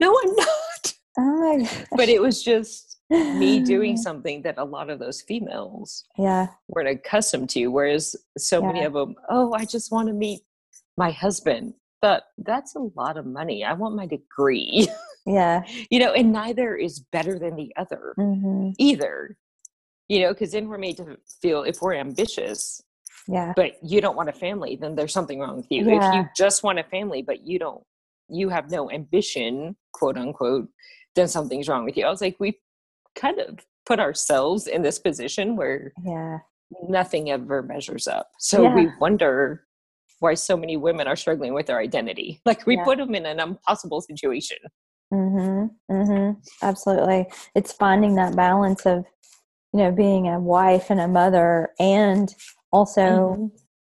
no, 0.00 0.14
I'm 0.22 0.36
not. 0.36 0.94
Oh. 1.18 1.86
But 1.96 2.08
it 2.08 2.20
was 2.20 2.42
just 2.42 2.93
me 3.10 3.60
doing 3.60 3.96
something 4.08 4.42
that 4.42 4.58
a 4.58 4.64
lot 4.64 4.90
of 4.90 4.98
those 4.98 5.22
females 5.22 6.04
Yeah. 6.18 6.48
weren't 6.68 6.88
accustomed 6.88 7.50
to. 7.50 7.66
Whereas 7.68 8.16
so 8.38 8.62
many 8.62 8.82
of 8.84 8.92
them, 8.92 9.14
oh, 9.28 9.52
I 9.52 9.64
just 9.64 9.92
want 9.92 10.08
to 10.08 10.14
meet 10.14 10.40
my 10.96 11.10
husband. 11.10 11.74
But 12.00 12.24
that's 12.38 12.74
a 12.74 12.80
lot 12.96 13.16
of 13.16 13.24
money. 13.24 13.64
I 13.64 13.72
want 13.72 13.94
my 13.96 14.06
degree, 14.06 14.88
Yeah. 15.24 15.62
you 15.90 15.98
know, 15.98 16.12
and 16.12 16.32
neither 16.32 16.76
is 16.76 17.00
better 17.00 17.38
than 17.38 17.56
the 17.56 17.72
other 17.76 18.12
hmm 18.16 18.70
either, 18.78 19.36
you 20.08 20.20
know, 20.20 20.32
because 20.34 20.52
then 20.52 20.68
we're 20.68 20.76
made 20.78 20.96
to 20.98 21.16
feel 21.40 21.62
if 21.62 21.80
we're 21.80 21.94
ambitious, 21.94 22.82
Yeah. 23.26 23.52
but 23.56 23.76
you 23.82 24.00
don't 24.02 24.16
want 24.16 24.28
a 24.28 24.32
family, 24.34 24.76
then 24.76 24.94
there's 24.96 25.12
something 25.14 25.38
wrong 25.40 25.56
with 25.56 25.66
you. 25.70 25.84
Yeah. 25.86 26.08
If 26.08 26.14
you 26.14 26.28
just 26.36 26.62
want 26.62 26.78
a 26.78 26.84
family, 26.84 27.22
but 27.22 27.46
you 27.46 27.58
don't, 27.58 27.82
you 28.28 28.50
have 28.50 28.70
no 28.70 28.90
ambition, 28.90 29.76
quote 29.92 30.18
unquote, 30.18 30.68
then 31.14 31.28
something's 31.28 31.68
wrong 31.68 31.84
with 31.86 31.96
you. 31.96 32.04
I 32.04 32.10
was 32.10 32.20
like, 32.20 32.36
we 32.38 32.58
kind 33.14 33.38
of 33.38 33.58
put 33.86 34.00
ourselves 34.00 34.66
in 34.66 34.82
this 34.82 34.98
position 34.98 35.56
where 35.56 35.92
Yeah. 36.02 36.38
nothing 36.88 37.30
ever 37.30 37.62
measures 37.62 38.06
up. 38.08 38.30
So 38.38 38.64
we 38.74 38.88
wonder 39.00 39.66
why 40.20 40.34
so 40.34 40.56
many 40.56 40.76
women 40.76 41.06
are 41.06 41.16
struggling 41.16 41.52
with 41.54 41.66
their 41.66 41.78
identity. 41.78 42.40
Like 42.46 42.66
we 42.66 42.76
Yeah. 42.76 42.84
put 42.84 42.98
them 42.98 43.14
in 43.14 43.26
an 43.26 43.40
impossible 43.40 44.00
situation. 44.00 44.58
Mhm. 45.12 45.70
Mhm. 45.90 46.36
Absolutely. 46.62 47.30
It's 47.54 47.72
finding 47.72 48.14
that 48.16 48.34
balance 48.34 48.86
of, 48.86 49.04
you 49.72 49.78
know, 49.78 49.92
being 49.92 50.28
a 50.28 50.40
wife 50.40 50.90
and 50.90 51.00
a 51.00 51.08
mother, 51.08 51.72
and 51.78 52.34
also 52.72 53.02
Mhm. 53.02 53.50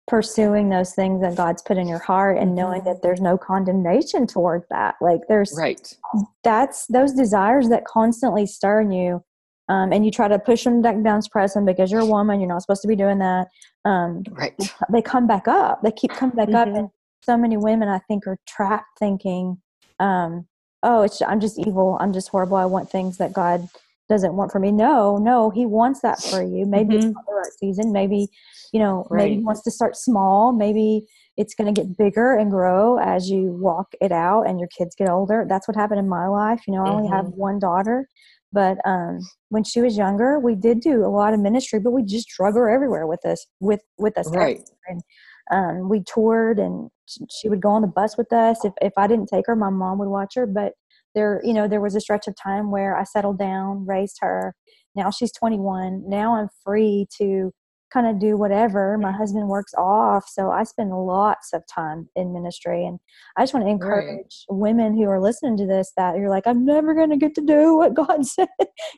Pursuing 0.08 0.68
those 0.68 0.94
things 0.94 1.20
that 1.22 1.36
God's 1.36 1.62
put 1.62 1.76
in 1.76 1.88
your 1.88 1.98
heart, 1.98 2.38
and 2.38 2.54
knowing 2.54 2.84
that 2.84 3.02
there's 3.02 3.20
no 3.20 3.38
condemnation 3.38 4.26
towards 4.26 4.64
that. 4.70 4.96
Like 5.00 5.20
there's 5.28 5.54
Right. 5.56 5.96
that's 6.44 6.86
those 6.86 7.12
desires 7.12 7.68
that 7.68 7.84
constantly 7.84 8.46
stir 8.46 8.80
in 8.82 8.92
you, 8.92 9.22
um, 9.68 9.92
and 9.92 10.04
you 10.04 10.10
try 10.10 10.28
to 10.28 10.38
push 10.38 10.64
them 10.64 10.82
back 10.82 11.00
down, 11.02 11.22
suppress 11.22 11.54
them 11.54 11.64
because 11.64 11.90
you're 11.90 12.00
a 12.00 12.06
woman. 12.06 12.40
You're 12.40 12.48
not 12.48 12.62
supposed 12.62 12.82
to 12.82 12.88
be 12.88 12.96
doing 12.96 13.18
that. 13.18 13.48
Um, 13.84 14.22
Right. 14.30 14.54
they 14.92 15.02
come 15.02 15.26
back 15.26 15.46
up. 15.48 15.82
They 15.82 15.92
keep 15.92 16.12
coming 16.12 16.36
back 16.36 16.52
up, 16.54 16.68
Mhm. 16.68 16.78
and 16.78 16.88
so 17.22 17.36
many 17.36 17.56
women 17.56 17.88
I 17.88 17.98
think 18.00 18.26
are 18.26 18.38
trapped 18.46 18.98
thinking, 18.98 19.62
um, 20.00 20.46
"Oh, 20.82 21.02
it's 21.02 21.22
I'm 21.22 21.38
just 21.40 21.58
evil. 21.58 21.96
I'm 22.00 22.12
just 22.12 22.28
horrible. 22.28 22.56
I 22.56 22.64
want 22.66 22.90
things 22.90 23.18
that 23.18 23.32
God 23.32 23.68
doesn't 24.08 24.36
want 24.36 24.52
for 24.52 24.58
me." 24.58 24.72
No, 24.72 25.16
no, 25.16 25.50
He 25.50 25.66
wants 25.66 26.00
that 26.00 26.20
for 26.20 26.42
you. 26.42 26.66
Maybe 26.66 26.96
it's 26.96 27.04
Mhm. 27.06 27.14
not 27.14 27.26
the 27.26 27.34
right 27.34 27.52
season. 27.58 27.92
Maybe 27.92 28.28
you 28.72 28.80
know, 28.80 29.06
maybe 29.10 29.34
He 29.36 29.44
wants 29.44 29.62
to 29.64 29.70
start 29.70 29.96
small. 29.96 30.50
Maybe 30.52 31.06
it's 31.36 31.54
going 31.54 31.72
to 31.72 31.78
get 31.78 31.96
bigger 31.98 32.34
and 32.34 32.50
grow 32.50 32.98
as 32.98 33.28
you 33.28 33.52
walk 33.60 33.92
it 34.00 34.12
out 34.12 34.44
and 34.44 34.58
your 34.58 34.68
kids 34.68 34.94
get 34.94 35.10
older. 35.10 35.44
That's 35.46 35.68
what 35.68 35.76
happened 35.76 36.00
in 36.00 36.08
my 36.08 36.26
life. 36.26 36.62
You 36.66 36.74
know, 36.74 36.84
I 36.84 36.88
only 36.88 37.08
have 37.08 37.26
one 37.28 37.58
daughter, 37.58 38.06
but 38.50 38.78
um, 38.86 39.20
when 39.50 39.62
she 39.64 39.80
was 39.82 39.96
younger, 39.98 40.38
we 40.38 40.54
did 40.54 40.80
do 40.80 41.04
a 41.04 41.08
lot 41.08 41.34
of 41.34 41.40
ministry, 41.40 41.80
but 41.80 41.90
we 41.92 42.02
just 42.02 42.28
drug 42.28 42.54
her 42.54 42.70
everywhere 42.70 43.06
with 43.06 43.24
us, 43.26 43.46
with 43.60 43.80
with 43.98 44.16
us. 44.16 44.28
Right. 44.30 44.60
And 44.88 45.02
um, 45.50 45.88
we 45.90 46.02
toured, 46.02 46.58
and 46.58 46.90
she 47.30 47.48
would 47.50 47.60
go 47.60 47.70
on 47.70 47.82
the 47.82 47.88
bus 47.88 48.16
with 48.16 48.32
us. 48.32 48.64
If 48.64 48.72
if 48.80 48.92
I 48.96 49.06
didn't 49.06 49.26
take 49.28 49.46
her, 49.48 49.56
my 49.56 49.70
mom 49.70 49.98
would 49.98 50.08
watch 50.08 50.34
her. 50.36 50.46
But 50.46 50.72
there, 51.14 51.40
you 51.44 51.52
know, 51.52 51.68
there 51.68 51.80
was 51.80 51.94
a 51.94 52.00
stretch 52.00 52.26
of 52.28 52.34
time 52.42 52.70
where 52.70 52.96
I 52.96 53.04
settled 53.04 53.38
down, 53.38 53.86
raised 53.86 54.18
her, 54.20 54.54
now 54.94 55.10
she's 55.10 55.32
21 55.32 56.02
now 56.08 56.34
i'm 56.36 56.48
free 56.64 57.06
to 57.18 57.52
kind 57.92 58.06
of 58.06 58.18
do 58.18 58.38
whatever. 58.38 58.96
My 58.96 59.12
husband 59.12 59.48
works 59.48 59.74
off 59.74 60.24
so 60.26 60.50
i 60.50 60.62
spend 60.64 60.90
lots 60.90 61.52
of 61.52 61.62
time 61.72 62.08
in 62.16 62.32
ministry 62.32 62.86
and 62.86 62.98
i 63.36 63.42
just 63.42 63.52
want 63.52 63.66
to 63.66 63.70
encourage 63.70 64.44
women 64.48 64.96
who 64.96 65.04
are 65.08 65.20
listening 65.20 65.56
to 65.58 65.66
this 65.66 65.92
that 65.96 66.16
you're 66.16 66.30
like 66.30 66.46
i'm 66.46 66.64
never 66.64 66.94
going 66.94 67.10
to 67.10 67.16
get 67.16 67.34
to 67.34 67.42
do 67.42 67.76
what 67.76 67.94
god 67.94 68.24
said. 68.26 68.48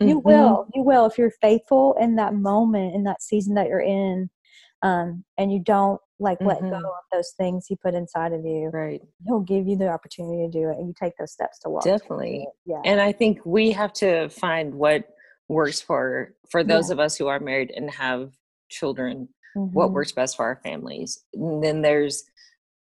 You 0.01 0.21
Mhm. 0.21 0.25
will 0.25 0.67
you 0.75 0.83
will 0.83 1.07
if 1.07 1.19
you're 1.19 1.33
faithful 1.41 1.97
in 2.01 2.17
that 2.17 2.35
moment 2.35 2.95
in 2.95 3.05
that 3.05 3.23
season 3.23 3.55
that 3.55 3.67
you're 3.69 3.81
in 3.81 4.31
um, 4.83 5.25
and 5.39 5.53
you 5.53 5.61
don't 5.61 6.01
like 6.21 6.41
let 6.41 6.61
go 6.61 6.67
Mhm. 6.71 6.85
of 6.85 7.05
those 7.13 7.33
things 7.37 7.67
he 7.67 7.77
put 7.77 7.95
inside 7.95 8.33
of 8.33 8.45
you 8.45 8.69
Right. 8.73 9.03
he'll 9.27 9.41
give 9.41 9.67
you 9.67 9.77
the 9.77 9.89
opportunity 9.89 10.43
to 10.47 10.49
do 10.51 10.69
it 10.69 10.79
and 10.79 10.87
you 10.89 10.95
take 10.99 11.17
those 11.17 11.33
steps 11.33 11.59
to 11.61 11.69
walk 11.71 11.85
Definitely. 11.85 12.47
yeah 12.65 12.81
And 12.85 13.01
I 13.01 13.13
think 13.13 13.41
we 13.45 13.73
have 13.73 13.93
to 13.95 14.29
find 14.29 14.75
what 14.75 15.09
works 15.49 15.81
for 15.81 16.35
for 16.49 16.63
those 16.65 16.89
Yeah. 16.89 16.95
of 16.95 17.01
us 17.01 17.17
who 17.17 17.27
are 17.27 17.41
married 17.41 17.71
and 17.77 17.91
have 17.91 18.33
children, 18.69 19.29
what 19.55 19.91
Mhm. 19.91 19.93
works 19.93 20.13
best 20.13 20.37
for 20.37 20.45
our 20.45 20.57
families. 20.57 21.25
And 21.35 21.63
then 21.63 21.83
there's 21.83 22.25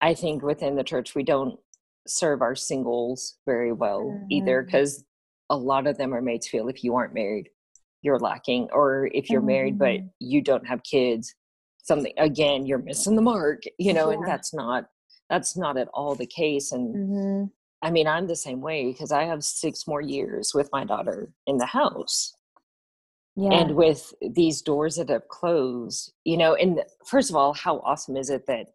I 0.02 0.14
think 0.14 0.42
within 0.42 0.76
the 0.78 0.84
church 0.84 1.14
we 1.14 1.24
don't 1.24 1.60
serve 2.08 2.42
our 2.42 2.56
singles 2.56 3.38
very 3.46 3.74
well 3.74 4.26
either 4.30 4.64
Mhm. 4.64 4.66
because 4.66 5.04
a 5.50 5.58
lot 5.58 5.88
of 5.88 5.98
them 5.98 6.14
are 6.14 6.22
made 6.22 6.42
to 6.44 6.50
feel 6.50 6.70
if 6.70 6.84
you 6.86 6.96
aren't 6.96 7.14
married, 7.14 7.50
you're 8.02 8.18
lacking. 8.20 8.70
Or 8.72 9.10
if 9.14 9.30
you're 9.30 9.42
married 9.42 9.78
but 9.78 10.00
Mhm. 10.00 10.12
you 10.20 10.42
don't 10.42 10.66
have 10.66 10.84
kids, 10.84 11.36
something 11.90 12.14
again, 12.18 12.66
you're 12.68 12.78
missing 12.92 13.16
the 13.16 13.22
mark, 13.34 13.64
you 13.80 13.94
know, 13.94 14.12
and 14.12 14.26
that's 14.26 14.54
not 14.54 14.82
that's 15.30 15.58
not 15.58 15.76
at 15.78 15.90
all 15.94 16.16
the 16.16 16.26
case. 16.42 16.72
And 16.72 16.96
Mhm. 16.96 17.52
I 17.82 17.90
mean, 17.92 18.08
I'm 18.08 18.28
the 18.28 18.36
same 18.48 18.62
way 18.62 18.80
because 18.92 19.12
I 19.12 19.24
have 19.32 19.44
six 19.44 19.88
more 19.88 20.02
years 20.02 20.46
with 20.54 20.70
my 20.72 20.84
daughter 20.86 21.20
in 21.48 21.58
the 21.58 21.66
house. 21.80 22.34
yeah 23.36 23.54
And 23.58 23.76
with 23.76 24.02
these 24.42 24.62
doors 24.62 24.96
that 24.98 25.10
have 25.10 25.28
closed, 25.40 26.14
you 26.26 26.38
know, 26.42 26.52
and 26.64 26.84
first 27.06 27.30
of 27.30 27.36
all, 27.36 27.54
how 27.66 27.76
awesome 27.90 28.18
is 28.18 28.30
it 28.30 28.46
that 28.48 28.68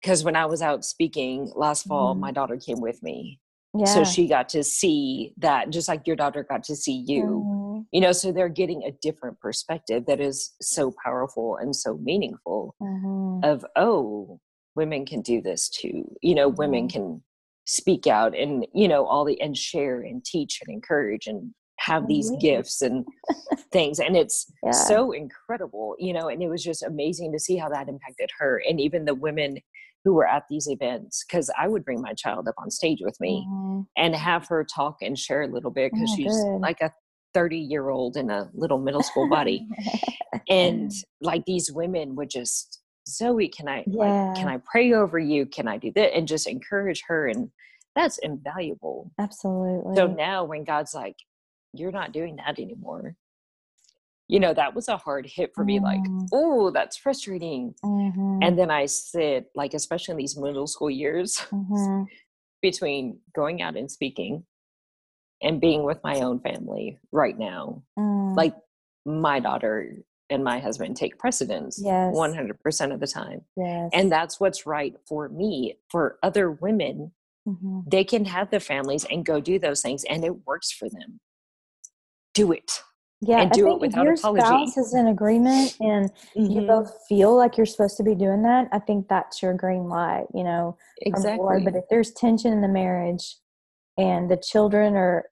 because 0.00 0.22
when 0.26 0.36
I 0.36 0.46
was 0.46 0.60
out 0.68 0.84
speaking 0.84 1.50
last 1.64 1.86
fall, 1.90 2.14
Mhm. 2.14 2.20
my 2.26 2.32
daughter 2.38 2.58
came 2.66 2.80
with 2.88 2.98
me. 3.08 3.40
yeah 3.82 3.92
So 3.94 4.04
she 4.12 4.22
got 4.36 4.46
to 4.56 4.62
see 4.78 5.32
that 5.46 5.70
just 5.76 5.88
like 5.92 6.06
your 6.06 6.16
daughter 6.22 6.42
got 6.52 6.62
to 6.70 6.76
see 6.84 6.98
you. 7.12 7.26
Mhm. 7.46 7.63
You 7.92 8.00
know, 8.00 8.12
so 8.12 8.32
they're 8.32 8.48
getting 8.48 8.82
a 8.84 8.92
different 8.92 9.40
perspective 9.40 10.04
that 10.06 10.20
is 10.20 10.54
so 10.60 10.92
powerful 11.04 11.56
and 11.56 11.74
so 11.74 11.96
meaningful 11.98 12.74
Mhm. 12.80 13.44
of, 13.44 13.64
oh, 13.76 14.40
women 14.74 15.06
can 15.06 15.20
do 15.20 15.40
this 15.40 15.68
too. 15.68 16.04
You 16.22 16.34
know, 16.34 16.48
women 16.48 16.86
Mhm. 16.86 16.92
can 16.92 17.22
speak 17.66 18.06
out 18.06 18.36
and, 18.36 18.66
you 18.74 18.88
know, 18.88 19.06
all 19.06 19.24
the 19.24 19.40
and 19.40 19.56
share 19.56 20.00
and 20.00 20.24
teach 20.24 20.60
and 20.66 20.74
encourage 20.74 21.26
and 21.26 21.54
have 21.80 22.06
these 22.08 22.30
Lead. 22.30 22.40
gifts 22.40 22.82
and 22.82 23.04
things. 23.72 23.98
And 24.00 24.16
it's 24.16 24.50
Yeah. 24.62 24.72
so 24.72 25.12
incredible, 25.12 25.96
you 25.98 26.12
know, 26.12 26.28
and 26.28 26.42
it 26.42 26.48
was 26.48 26.62
just 26.62 26.82
amazing 26.82 27.32
to 27.32 27.38
see 27.38 27.56
how 27.56 27.68
that 27.70 27.88
impacted 27.88 28.30
her 28.38 28.62
and 28.68 28.80
even 28.80 29.04
the 29.04 29.14
women 29.14 29.58
who 30.04 30.12
were 30.12 30.26
at 30.26 30.44
these 30.50 30.68
events. 30.68 31.24
Cause 31.24 31.50
I 31.58 31.66
would 31.68 31.84
bring 31.84 32.02
my 32.02 32.12
child 32.14 32.46
up 32.48 32.54
on 32.58 32.70
stage 32.70 33.00
with 33.02 33.18
me 33.20 33.46
Mhm. 33.48 33.86
and 33.96 34.14
have 34.14 34.46
her 34.48 34.64
talk 34.64 34.98
and 35.00 35.18
share 35.18 35.42
a 35.42 35.48
little 35.48 35.70
bit 35.70 35.92
because 35.92 36.10
Oh, 36.12 36.16
she's 36.16 36.32
good. 36.32 36.60
like 36.60 36.80
a 36.82 36.92
30 37.34 37.58
year 37.58 37.90
old 37.90 38.16
in 38.16 38.30
a 38.30 38.48
little 38.54 38.78
middle 38.78 39.02
school 39.02 39.28
body 39.28 39.66
and 40.48 40.92
like 41.20 41.44
these 41.44 41.70
women 41.72 42.14
would 42.16 42.30
just 42.30 42.80
zoe 43.08 43.48
can 43.48 43.68
i 43.68 43.84
like 43.86 44.36
can 44.36 44.48
i 44.48 44.56
pray 44.58 44.92
over 44.94 45.18
you 45.18 45.44
can 45.44 45.68
i 45.68 45.76
do 45.76 45.92
that 45.94 46.16
and 46.16 46.26
just 46.26 46.46
encourage 46.46 47.02
her 47.06 47.26
and 47.28 47.50
that's 47.94 48.18
invaluable 48.18 49.10
Absolutely. 49.18 49.94
so 49.96 50.06
now 50.06 50.44
when 50.44 50.64
god's 50.64 50.94
like 50.94 51.16
you're 51.74 51.92
not 51.92 52.12
doing 52.12 52.36
that 52.36 52.58
anymore 52.58 53.14
you 54.28 54.40
know 54.40 54.54
that 54.54 54.74
was 54.74 54.88
a 54.88 54.96
hard 54.96 55.26
hit 55.26 55.52
for 55.54 55.64
me 55.64 55.80
like 55.80 56.00
Mm. 56.00 56.28
oh 56.32 56.70
that's 56.70 56.96
frustrating 56.96 57.74
Mhm. 57.84 58.38
and 58.42 58.58
then 58.58 58.70
i 58.70 58.86
sit 58.86 59.50
like 59.54 59.74
especially 59.74 60.12
in 60.12 60.18
these 60.18 60.36
middle 60.38 60.66
school 60.66 60.90
years 60.90 61.36
Mhm. 61.52 62.06
between 62.62 63.18
going 63.34 63.60
out 63.60 63.76
and 63.76 63.90
speaking 63.90 64.44
and 65.44 65.60
being 65.60 65.84
with 65.84 66.02
my 66.02 66.20
own 66.20 66.40
family 66.40 66.98
right 67.12 67.38
now 67.38 67.82
Mm. 67.98 68.36
like 68.36 68.54
my 69.06 69.38
daughter 69.38 69.98
and 70.30 70.42
my 70.42 70.58
husband 70.58 70.96
take 70.96 71.18
precedence 71.18 71.78
Yes. 71.80 72.14
100% 72.16 72.92
of 72.92 72.98
the 73.00 73.06
time 73.06 73.42
yes. 73.56 73.90
and 73.92 74.10
that's 74.10 74.40
what's 74.40 74.66
right 74.66 74.94
for 75.06 75.28
me 75.28 75.78
for 75.90 76.18
other 76.22 76.50
women 76.50 77.12
Mhm. 77.46 77.82
they 77.86 78.02
can 78.04 78.24
have 78.24 78.50
their 78.50 78.58
families 78.60 79.04
and 79.04 79.24
go 79.26 79.40
do 79.40 79.58
those 79.58 79.82
things 79.82 80.02
and 80.04 80.24
it 80.24 80.46
works 80.46 80.72
for 80.72 80.88
them 80.88 81.20
do 82.32 82.50
it 82.52 82.82
yeah, 83.20 83.40
and 83.40 83.52
I 83.52 83.54
do 83.54 83.66
it 83.68 83.80
think 83.80 83.94
if 83.94 84.02
your 84.02 84.12
apology. 84.14 84.44
spouse 84.44 84.76
is 84.76 84.94
in 84.94 85.06
agreement 85.06 85.74
and 85.80 86.10
you 86.34 86.60
Mhm. 86.60 86.66
both 86.66 87.06
feel 87.08 87.34
like 87.34 87.56
you're 87.56 87.64
supposed 87.64 87.96
to 87.96 88.02
be 88.02 88.14
doing 88.14 88.42
that, 88.42 88.68
I 88.70 88.78
think 88.80 89.08
that's 89.08 89.40
your 89.42 89.54
green 89.54 89.88
light, 89.88 90.26
you 90.34 90.44
know, 90.44 90.76
from 91.02 91.22
the 91.22 91.34
Lord. 91.36 91.62
exactly 91.62 91.64
But 91.72 91.76
if 91.78 91.84
there's 91.88 92.12
tension 92.12 92.52
in 92.52 92.60
the 92.60 92.68
marriage 92.68 93.38
and 93.96 94.30
the 94.30 94.36
children 94.36 94.94
are, 94.94 95.24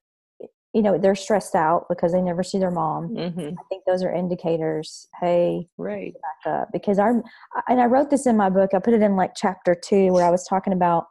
you 0.73 0.83
know, 0.83 0.97
they're 0.99 1.15
stressed 1.15 1.55
out 1.55 1.87
because 1.89 2.13
they 2.13 2.23
never 2.23 2.43
see 2.43 2.59
their 2.59 2.71
mom, 2.71 3.11
Mhm. 3.11 3.55
I 3.59 3.63
think 3.69 3.85
those 3.85 4.03
are 4.03 4.13
indicators. 4.13 5.07
Hey, 5.21 5.69
right 5.77 6.15
back 6.15 6.53
up 6.61 6.69
because 6.73 6.99
I'm, 6.99 7.23
and 7.69 7.81
I 7.81 7.87
wrote 7.87 8.11
this 8.11 8.27
in 8.27 8.37
my 8.37 8.49
book. 8.49 8.73
I 8.75 8.79
put 8.79 8.95
it 8.95 9.03
in 9.03 9.17
like 9.17 9.33
chapter 9.37 9.75
two 9.75 10.13
where 10.13 10.25
I 10.25 10.31
was 10.31 10.47
talking 10.47 10.73
about 10.73 11.07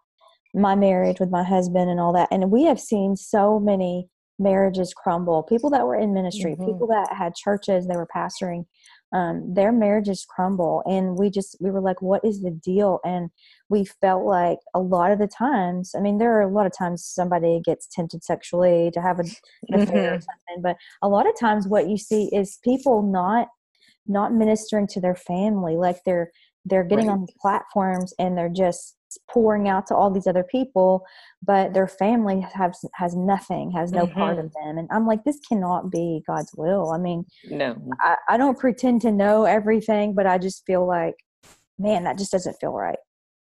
my 0.54 0.76
marriage 0.76 1.20
with 1.20 1.30
my 1.30 1.44
husband 1.44 1.90
and 1.90 2.00
all 2.00 2.12
that. 2.14 2.28
And 2.32 2.52
we 2.52 2.64
have 2.64 2.80
seen 2.80 3.16
so 3.16 3.60
many 3.60 4.10
marriages 4.40 4.94
crumble. 4.94 5.44
People 5.44 5.70
that 5.70 5.86
were 5.86 5.96
in 5.96 6.14
ministry, 6.14 6.56
Mhm. 6.56 6.66
people 6.66 6.88
that 6.88 7.14
had 7.14 7.36
churches, 7.36 7.88
they 7.88 7.96
were 7.96 8.08
pastoring, 8.14 8.66
um, 9.14 9.54
their 9.54 9.72
marriages 9.72 10.26
crumble. 10.28 10.84
And 10.86 11.18
we 11.18 11.30
just, 11.30 11.58
we 11.60 11.72
were 11.72 11.82
like, 11.82 12.02
what 12.02 12.24
is 12.24 12.42
the 12.42 12.52
deal? 12.52 13.00
And 13.04 13.30
we 13.70 13.86
felt 13.86 14.24
like 14.24 14.60
a 14.74 14.80
lot 14.80 15.12
of 15.12 15.20
the 15.20 15.28
times, 15.28 15.94
I 15.96 16.00
mean, 16.00 16.18
there 16.18 16.38
are 16.38 16.42
a 16.42 16.52
lot 16.52 16.66
of 16.66 16.78
times 16.78 17.06
somebody 17.06 17.62
gets 17.64 17.88
tempted 17.88 18.24
sexually 18.24 18.92
to 18.92 19.02
have 19.02 19.20
a, 19.20 19.24
an 19.24 19.34
affair 19.74 20.14
or 20.16 20.20
Mhm. 20.20 20.24
something, 20.24 20.62
but 20.62 20.78
a 21.02 21.10
lot 21.10 21.28
of 21.28 21.38
times 21.40 21.68
what 21.68 21.90
you 21.90 21.98
see 21.98 22.26
is 22.34 22.60
people 22.64 23.02
not 23.02 23.48
not 24.08 24.34
ministering 24.34 24.88
to 24.88 25.00
their 25.00 25.16
family 25.16 25.78
like 25.78 25.98
they're 26.06 26.32
they're 26.66 26.84
getting 26.84 27.08
Right. 27.08 27.14
on 27.14 27.26
platforms 27.42 28.14
and 28.20 28.38
they're 28.38 28.50
just 28.50 28.98
pouring 29.30 29.68
out 29.68 29.88
to 29.88 29.96
all 29.96 30.10
these 30.10 30.28
other 30.28 30.44
people 30.44 31.04
but 31.42 31.74
their 31.74 31.88
family 31.88 32.40
has 32.40 32.80
has 32.94 33.16
nothing 33.16 33.70
has 33.72 33.92
no 33.92 34.08
part 34.08 34.40
of 34.40 34.54
them 34.54 34.78
and 34.78 34.88
i'm 34.92 35.06
like 35.06 35.24
this 35.26 35.40
cannot 35.50 35.92
be 35.92 36.22
god's 36.26 36.52
will 36.56 36.92
i 36.92 36.98
mean 36.98 37.26
no 37.46 37.76
I, 38.00 38.16
I 38.30 38.38
don't 38.38 38.58
pretend 38.58 39.02
to 39.02 39.12
know 39.12 39.44
everything 39.44 40.14
but 40.14 40.28
i 40.28 40.38
just 40.38 40.64
feel 40.66 40.88
like 40.88 41.16
man 41.78 42.06
that 42.06 42.18
just 42.18 42.32
doesn't 42.32 42.56
feel 42.62 42.72
right 42.72 43.00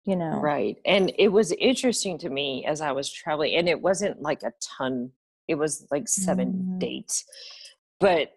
you 0.05 0.15
know 0.15 0.39
Right. 0.41 0.77
And 0.85 1.11
it 1.17 1.29
was 1.29 1.51
interesting 1.53 2.17
to 2.19 2.29
me 2.29 2.65
as 2.65 2.79
I 2.81 2.91
was 2.91 3.11
traveling, 3.11 3.55
and 3.55 3.67
it 3.67 3.81
wasn't 3.81 4.21
like 4.21 4.43
a 4.43 4.51
ton, 4.61 5.11
it 5.47 5.55
was 5.55 5.85
like 5.91 6.07
7 6.07 6.47
Mhm. 6.47 6.79
dates. 6.79 7.25
But 7.99 8.31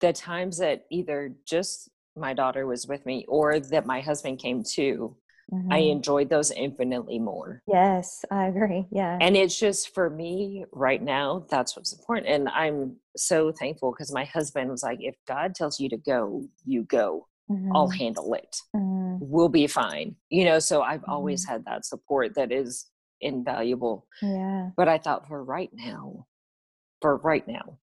the 0.00 0.12
times 0.12 0.58
that 0.58 0.86
either 0.90 1.34
just 1.44 1.90
my 2.18 2.34
daughter 2.34 2.66
was 2.66 2.86
with 2.86 3.04
me 3.06 3.24
or 3.28 3.60
that 3.60 3.86
my 3.86 4.00
husband 4.00 4.38
came 4.38 4.62
too, 4.62 5.16
I 5.70 5.78
Mhm. 5.78 5.90
enjoyed 5.90 6.30
those 6.30 6.50
infinitely 6.50 7.18
more. 7.18 7.62
yes 7.66 8.24
i 8.30 8.46
agree 8.46 8.86
yeah 8.90 9.18
And 9.20 9.36
it's 9.36 9.58
just 9.58 9.94
for 9.94 10.08
me 10.10 10.64
right 10.72 11.02
now, 11.02 11.44
that's 11.50 11.76
what's 11.76 11.92
important. 11.92 12.28
And 12.28 12.48
I'm 12.48 12.96
so 13.16 13.52
thankful 13.52 13.90
because 13.92 14.12
my 14.12 14.24
husband 14.24 14.70
was 14.70 14.82
like, 14.82 14.98
if 15.00 15.16
God 15.26 15.54
tells 15.54 15.80
you 15.80 15.88
to 15.90 15.96
go, 15.96 16.44
you 16.64 16.84
go. 16.84 17.26
I'll 17.74 17.88
Mhm. 17.88 17.98
handle 17.98 18.34
it 18.34 18.56
Mhm. 18.74 19.18
we'll 19.20 19.48
be 19.50 19.66
fine 19.66 20.14
you 20.30 20.44
know 20.44 20.58
so 20.60 20.80
i've 20.82 21.04
always 21.08 21.44
Mm-hmm. 21.44 21.52
had 21.52 21.64
that 21.66 21.84
support 21.84 22.34
that 22.36 22.52
is 22.52 22.86
invaluable 23.20 24.06
yeah 24.22 24.70
but 24.76 24.88
i 24.88 24.96
thought 24.96 25.26
for 25.28 25.42
right 25.42 25.70
now 25.74 26.26
for 27.02 27.16
right 27.18 27.46
now 27.48 27.78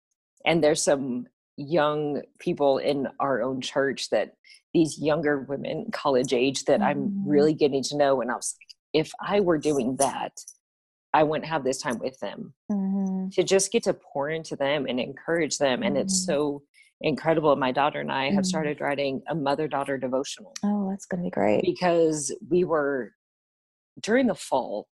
and 0.46 0.64
there's 0.64 0.82
some 0.84 1.28
young 1.58 2.22
people 2.40 2.78
in 2.80 3.08
our 3.20 3.42
own 3.42 3.62
church 3.62 4.10
that 4.10 4.34
these 4.74 5.00
younger 5.00 5.40
women 5.40 5.90
college 5.92 6.34
age 6.34 6.66
that 6.66 6.82
i'm 6.82 7.10
Mhm. 7.10 7.24
really 7.26 7.54
getting 7.54 7.82
to 7.84 7.96
know 7.98 8.22
and 8.22 8.30
i 8.30 8.36
was 8.36 8.56
like 8.60 8.76
if 9.06 9.12
i 9.22 9.40
were 9.40 9.58
doing 9.58 9.96
that 9.98 10.34
i 11.14 11.24
wouldn't 11.24 11.48
have 11.48 11.64
this 11.64 11.82
time 11.82 11.98
with 12.00 12.20
them 12.20 12.54
Mhm. 12.70 13.34
to 13.36 13.44
just 13.44 13.72
get 13.72 13.84
to 13.84 13.94
pour 13.94 14.30
into 14.30 14.56
them 14.58 14.86
and 14.86 15.00
encourage 15.00 15.58
them 15.58 15.82
and 15.82 15.98
it's 15.98 16.14
Mhm. 16.24 16.26
so 16.26 16.64
incredible 17.02 17.56
my 17.56 17.72
daughter 17.72 18.02
and 18.02 18.12
i 18.12 18.32
have 18.32 18.44
Mhm. 18.44 18.48
started 18.48 18.82
writing 18.82 19.22
a 19.28 19.36
mother 19.36 19.68
daughter 19.68 19.98
devotional 19.98 20.54
oh 20.64 20.90
that's 20.90 21.06
gonna 21.06 21.24
be 21.24 21.30
great 21.30 21.62
because 21.62 22.36
we 22.50 22.66
were 22.66 23.14
during 24.02 24.28
the 24.28 24.36
fall 24.36 24.88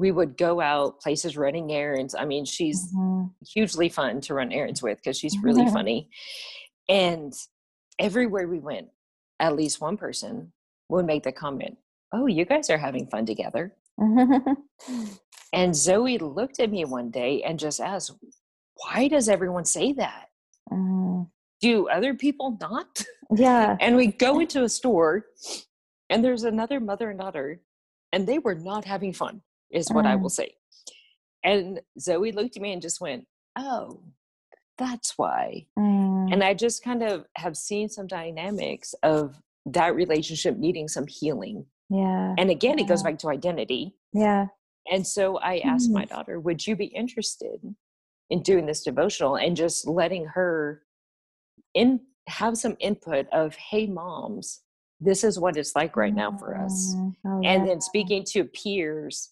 we 0.00 0.10
would 0.10 0.36
go 0.36 0.60
out 0.60 0.98
places 1.00 1.36
running 1.36 1.70
errands 1.72 2.14
i 2.14 2.24
mean 2.24 2.44
she's 2.44 2.80
Mhm. 2.94 3.30
hugely 3.54 3.88
fun 3.88 4.20
to 4.22 4.34
run 4.34 4.50
errands 4.52 4.82
with 4.82 4.98
because 4.98 5.18
she's 5.18 5.36
really 5.42 5.66
funny 5.76 6.08
and 6.88 7.32
everywhere 7.98 8.48
we 8.48 8.58
went 8.60 8.88
at 9.38 9.54
least 9.60 9.80
one 9.80 9.96
person 9.96 10.52
would 10.88 11.06
make 11.06 11.22
the 11.24 11.32
comment 11.32 11.76
oh 12.14 12.26
you 12.26 12.44
guys 12.44 12.70
are 12.70 12.78
having 12.78 13.06
fun 13.08 13.24
together 13.26 13.64
and 15.52 15.74
zoe 15.76 16.18
looked 16.18 16.58
at 16.60 16.70
me 16.70 16.84
one 16.84 17.10
day 17.10 17.42
and 17.42 17.58
just 17.58 17.80
asked 17.80 18.12
why 18.82 19.08
does 19.08 19.28
everyone 19.28 19.64
say 19.64 19.92
that 19.92 20.26
Mm. 20.72 21.28
Do 21.60 21.88
other 21.88 22.14
people 22.14 22.56
not? 22.60 23.02
Yeah. 23.36 23.76
and 23.80 23.96
we 23.96 24.06
go 24.26 24.38
into 24.38 24.62
a 24.62 24.68
store 24.68 25.24
and 26.08 26.24
there's 26.24 26.44
another 26.44 26.78
mother 26.80 27.10
and 27.10 27.18
daughter 27.18 27.60
and 28.12 28.24
they 28.26 28.38
were 28.38 28.54
not 28.54 28.84
having 28.84 29.12
fun 29.12 29.42
is 29.70 29.90
what 29.92 30.06
i 30.06 30.14
Mm. 30.16 30.22
will 30.22 30.28
say 30.30 30.54
and 31.44 31.80
zoe 31.98 32.32
looked 32.32 32.56
at 32.56 32.62
me 32.62 32.72
and 32.72 32.82
just 32.82 33.00
went 33.00 33.26
oh 33.56 34.00
that's 34.78 35.16
why 35.18 35.66
Mm. 35.78 36.32
and 36.32 36.42
i 36.44 36.54
just 36.54 36.82
kind 36.82 37.02
of 37.02 37.26
have 37.36 37.56
seen 37.56 37.88
some 37.88 38.06
dynamics 38.06 38.94
of 39.02 39.40
that 39.66 39.94
relationship 39.94 40.56
needing 40.56 40.88
some 40.88 41.06
healing 41.06 41.66
yeah. 41.90 42.34
and 42.38 42.50
again 42.50 42.78
it 42.78 42.88
goes 42.88 43.02
back 43.02 43.18
to 43.18 43.28
identity 43.28 43.94
Yeah. 44.12 44.46
and 44.90 45.06
so 45.06 45.38
i 45.38 45.58
asked 45.58 45.90
my 45.90 46.04
Mm. 46.04 46.08
daughter 46.10 46.40
would 46.40 46.66
you 46.66 46.76
be 46.76 46.86
interested 46.86 47.60
in 48.30 48.42
doing 48.42 48.66
this 48.66 48.82
devotional 48.84 49.36
and 49.36 49.56
just 49.56 49.86
letting 49.86 50.24
her 50.26 50.82
in 51.74 52.00
have 52.26 52.56
some 52.56 52.76
input 52.80 53.26
of 53.32 53.54
hey 53.56 53.86
moms 53.86 54.60
this 55.00 55.24
is 55.24 55.38
what 55.38 55.56
it's 55.56 55.74
like 55.74 55.96
right 55.96 56.14
now 56.14 56.30
for 56.36 56.56
us 56.56 56.94
Mm. 56.94 57.16
Oh, 57.26 57.34
and 57.36 57.44
yeah. 57.44 57.64
then 57.66 57.80
speaking 57.80 58.24
to 58.32 58.44
peers 58.44 59.30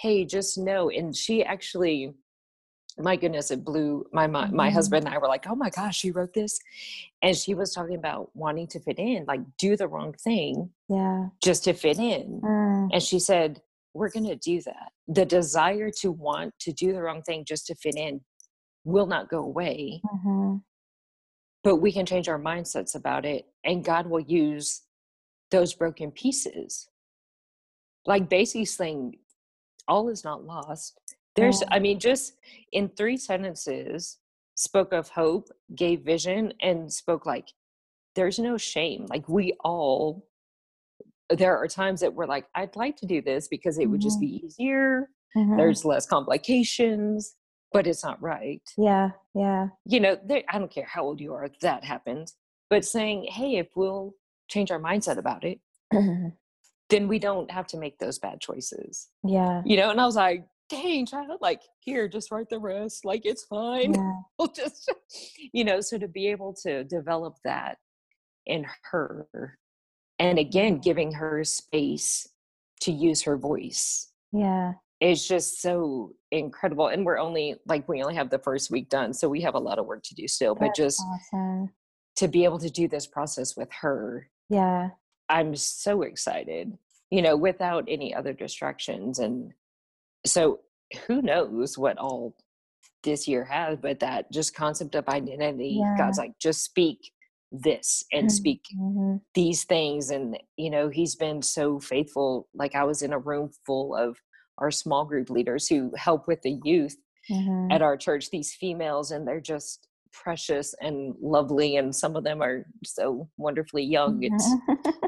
hey 0.00 0.24
just 0.24 0.56
know 0.58 0.88
and 0.90 1.14
she 1.14 1.42
actually 1.44 2.12
my 2.98 3.16
goodness 3.16 3.50
it 3.50 3.64
blew 3.64 4.04
my 4.12 4.26
mind 4.26 4.52
my 4.52 4.68
Mhm. 4.68 4.72
husband 4.72 5.06
and 5.06 5.14
i 5.14 5.18
were 5.18 5.28
like 5.28 5.46
oh 5.48 5.54
my 5.54 5.70
gosh 5.70 5.96
she 5.96 6.10
wrote 6.10 6.34
this 6.34 6.58
and 7.22 7.36
she 7.36 7.54
was 7.54 7.72
talking 7.72 7.94
about 7.96 8.34
wanting 8.34 8.66
to 8.68 8.80
fit 8.80 8.98
in 8.98 9.24
like 9.26 9.40
do 9.58 9.76
the 9.76 9.88
wrong 9.88 10.12
thing 10.14 10.70
Yeah. 10.88 11.28
just 11.42 11.64
to 11.64 11.72
fit 11.72 11.98
in 11.98 12.40
Mm. 12.42 12.90
and 12.92 13.02
she 13.02 13.18
said 13.18 13.62
we're 13.94 14.10
going 14.10 14.26
to 14.26 14.36
do 14.36 14.60
that 14.62 14.92
the 15.06 15.24
desire 15.26 15.90
to 16.00 16.10
want 16.10 16.58
to 16.60 16.72
do 16.72 16.92
the 16.92 17.02
wrong 17.02 17.22
thing 17.22 17.44
just 17.44 17.66
to 17.66 17.74
fit 17.74 17.94
in 17.96 18.22
will 18.84 19.06
not 19.06 19.28
go 19.28 19.38
away 19.42 20.00
Mhm. 20.04 20.62
but 21.62 21.76
we 21.76 21.92
can 21.92 22.04
change 22.06 22.28
our 22.28 22.38
mindsets 22.38 22.94
about 22.94 23.24
it 23.24 23.52
and 23.64 23.84
god 23.84 24.06
will 24.06 24.20
use 24.20 24.82
those 25.50 25.72
broken 25.74 26.10
pieces 26.10 26.88
like 28.06 28.28
basically 28.28 28.64
saying 28.64 29.18
all 29.88 30.08
is 30.08 30.24
not 30.24 30.44
lost 30.44 30.98
there's 31.36 31.62
i 31.70 31.78
mean 31.78 31.98
just 31.98 32.34
in 32.72 32.88
three 32.90 33.16
sentences 33.16 34.18
spoke 34.54 34.92
of 34.92 35.08
hope 35.08 35.48
gave 35.74 36.00
vision 36.02 36.52
and 36.60 36.92
spoke 36.92 37.24
like 37.26 37.48
there's 38.14 38.38
no 38.38 38.56
shame 38.58 39.06
like 39.08 39.28
we 39.28 39.54
all 39.64 40.26
there 41.30 41.56
are 41.56 41.66
times 41.68 42.00
that 42.00 42.12
we're 42.14 42.26
like 42.26 42.46
i'd 42.56 42.76
like 42.76 42.96
to 42.96 43.06
do 43.06 43.22
this 43.22 43.48
because 43.48 43.78
it 43.78 43.86
would 43.86 44.00
just 44.00 44.18
Mhm. 44.18 44.20
be 44.20 44.46
easier 44.46 45.08
Mhm. 45.36 45.56
there's 45.56 45.84
less 45.84 46.04
complications 46.06 47.34
but 47.72 47.86
it's 47.86 48.04
not 48.04 48.20
right 48.22 48.62
Yeah. 48.76 49.12
Yeah. 49.34 49.68
you 49.86 49.98
know, 49.98 50.18
there, 50.22 50.42
I 50.50 50.58
don't 50.58 50.70
care 50.70 50.84
how 50.84 51.04
old 51.04 51.20
you 51.22 51.32
are, 51.32 51.48
that 51.62 51.82
happens. 51.84 52.36
But 52.68 52.84
saying, 52.84 53.28
hey, 53.30 53.56
if 53.56 53.68
we'll 53.74 54.12
change 54.48 54.70
our 54.70 54.78
mindset 54.78 55.16
about 55.16 55.42
it, 55.44 55.58
then 56.92 57.08
we 57.08 57.18
don't 57.18 57.50
have 57.50 57.66
to 57.68 57.78
make 57.78 57.98
those 57.98 58.18
bad 58.18 58.40
choices. 58.40 59.08
yeah. 59.24 59.62
You 59.64 59.76
know, 59.76 59.90
and 59.90 60.00
I 60.00 60.04
was 60.06 60.16
like, 60.16 60.46
dang, 60.68 61.04
child, 61.06 61.38
like, 61.40 61.60
here, 61.80 62.08
just 62.08 62.30
write 62.30 62.48
the 62.48 62.58
rest. 62.58 63.04
Like, 63.04 63.22
it's 63.24 63.44
fine. 63.44 63.94
Yeah. 63.94 64.12
We'll 64.38 64.48
just, 64.52 64.92
you 65.52 65.64
know, 65.64 65.80
so 65.80 65.98
to 65.98 66.08
be 66.08 66.28
able 66.28 66.54
to 66.64 66.84
develop 66.84 67.36
that 67.44 67.78
in 68.46 68.66
her, 68.90 69.58
and 70.18 70.38
again, 70.38 70.78
giving 70.78 71.12
her 71.12 71.44
space 71.44 72.26
to 72.80 72.92
use 72.92 73.22
her 73.22 73.36
voice 73.36 74.10
Yeah. 74.32 74.72
is 75.00 75.26
just 75.28 75.60
so 75.60 76.12
incredible. 76.30 76.88
And 76.88 77.04
we're 77.06 77.18
only, 77.18 77.56
like, 77.66 77.88
we 77.88 78.02
only 78.02 78.14
have 78.16 78.30
the 78.30 78.38
first 78.38 78.70
week 78.70 78.88
done. 78.88 79.12
So 79.12 79.28
we 79.28 79.40
have 79.42 79.54
a 79.54 79.58
lot 79.60 79.78
of 79.78 79.86
work 79.86 80.02
to 80.04 80.14
do 80.14 80.26
still, 80.26 80.54
but 80.54 80.74
just 80.74 81.00
awesome. 81.00 81.70
to 82.16 82.28
be 82.28 82.44
able 82.44 82.58
to 82.58 82.70
do 82.70 82.88
this 82.88 83.06
process 83.06 83.56
with 83.56 83.68
her 83.82 84.28
Yeah. 84.48 84.90
I'm 85.32 85.56
so 85.56 86.02
excited 86.02 86.76
you 87.10 87.22
know 87.22 87.36
without 87.36 87.84
any 87.88 88.14
other 88.14 88.32
distractions 88.32 89.18
and 89.18 89.52
so 90.24 90.60
who 91.06 91.22
knows 91.22 91.76
what 91.76 91.98
all 91.98 92.36
this 93.02 93.26
year 93.26 93.44
has 93.44 93.78
but 93.80 93.98
that 93.98 94.30
just 94.30 94.54
concept 94.54 94.94
of 94.94 95.08
identity 95.08 95.82
god's 95.96 96.18
like 96.18 96.32
just 96.38 96.62
speak 96.62 96.98
this 97.50 98.04
and 98.12 98.30
speak 98.30 98.62
hmm 98.72 99.16
these 99.34 99.64
things 99.64 100.10
and 100.10 100.36
you 100.56 100.68
know 100.68 100.88
he's 100.90 101.14
been 101.14 101.40
so 101.40 101.80
faithful 101.80 102.48
like 102.54 102.74
i 102.74 102.84
was 102.84 103.02
in 103.02 103.12
a 103.14 103.18
room 103.18 103.50
full 103.64 103.96
of 103.96 104.16
our 104.58 104.70
small 104.70 105.04
group 105.06 105.30
leaders 105.30 105.66
who 105.66 105.90
help 105.96 106.28
with 106.28 106.40
the 106.42 106.58
youth 106.64 106.96
hmm 107.28 107.68
at 107.70 107.80
our 107.80 107.96
church 107.96 108.28
these 108.30 108.52
females 108.52 109.10
and 109.10 109.26
they're 109.26 109.40
just 109.40 109.88
precious 110.12 110.74
and 110.80 111.14
lovely 111.20 111.76
and 111.76 111.94
some 111.94 112.16
of 112.16 112.24
them 112.24 112.42
are 112.42 112.66
so 112.84 113.28
wonderfully 113.36 113.82
young. 113.84 114.22
It's 114.22 114.54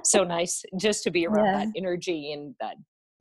so 0.04 0.24
nice 0.36 0.62
just 0.78 1.02
to 1.04 1.10
be 1.10 1.26
around 1.26 1.46
Yeah. 1.46 1.58
that 1.58 1.68
energy 1.76 2.32
and 2.32 2.54
that 2.60 2.76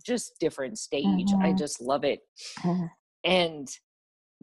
just 0.05 0.33
different 0.39 0.77
stage. 0.77 1.33
I 1.41 1.51
Mhm. 1.53 1.57
just 1.57 1.81
love 1.81 2.03
it. 2.03 2.19
Mhm. 2.59 2.89
and 3.25 3.69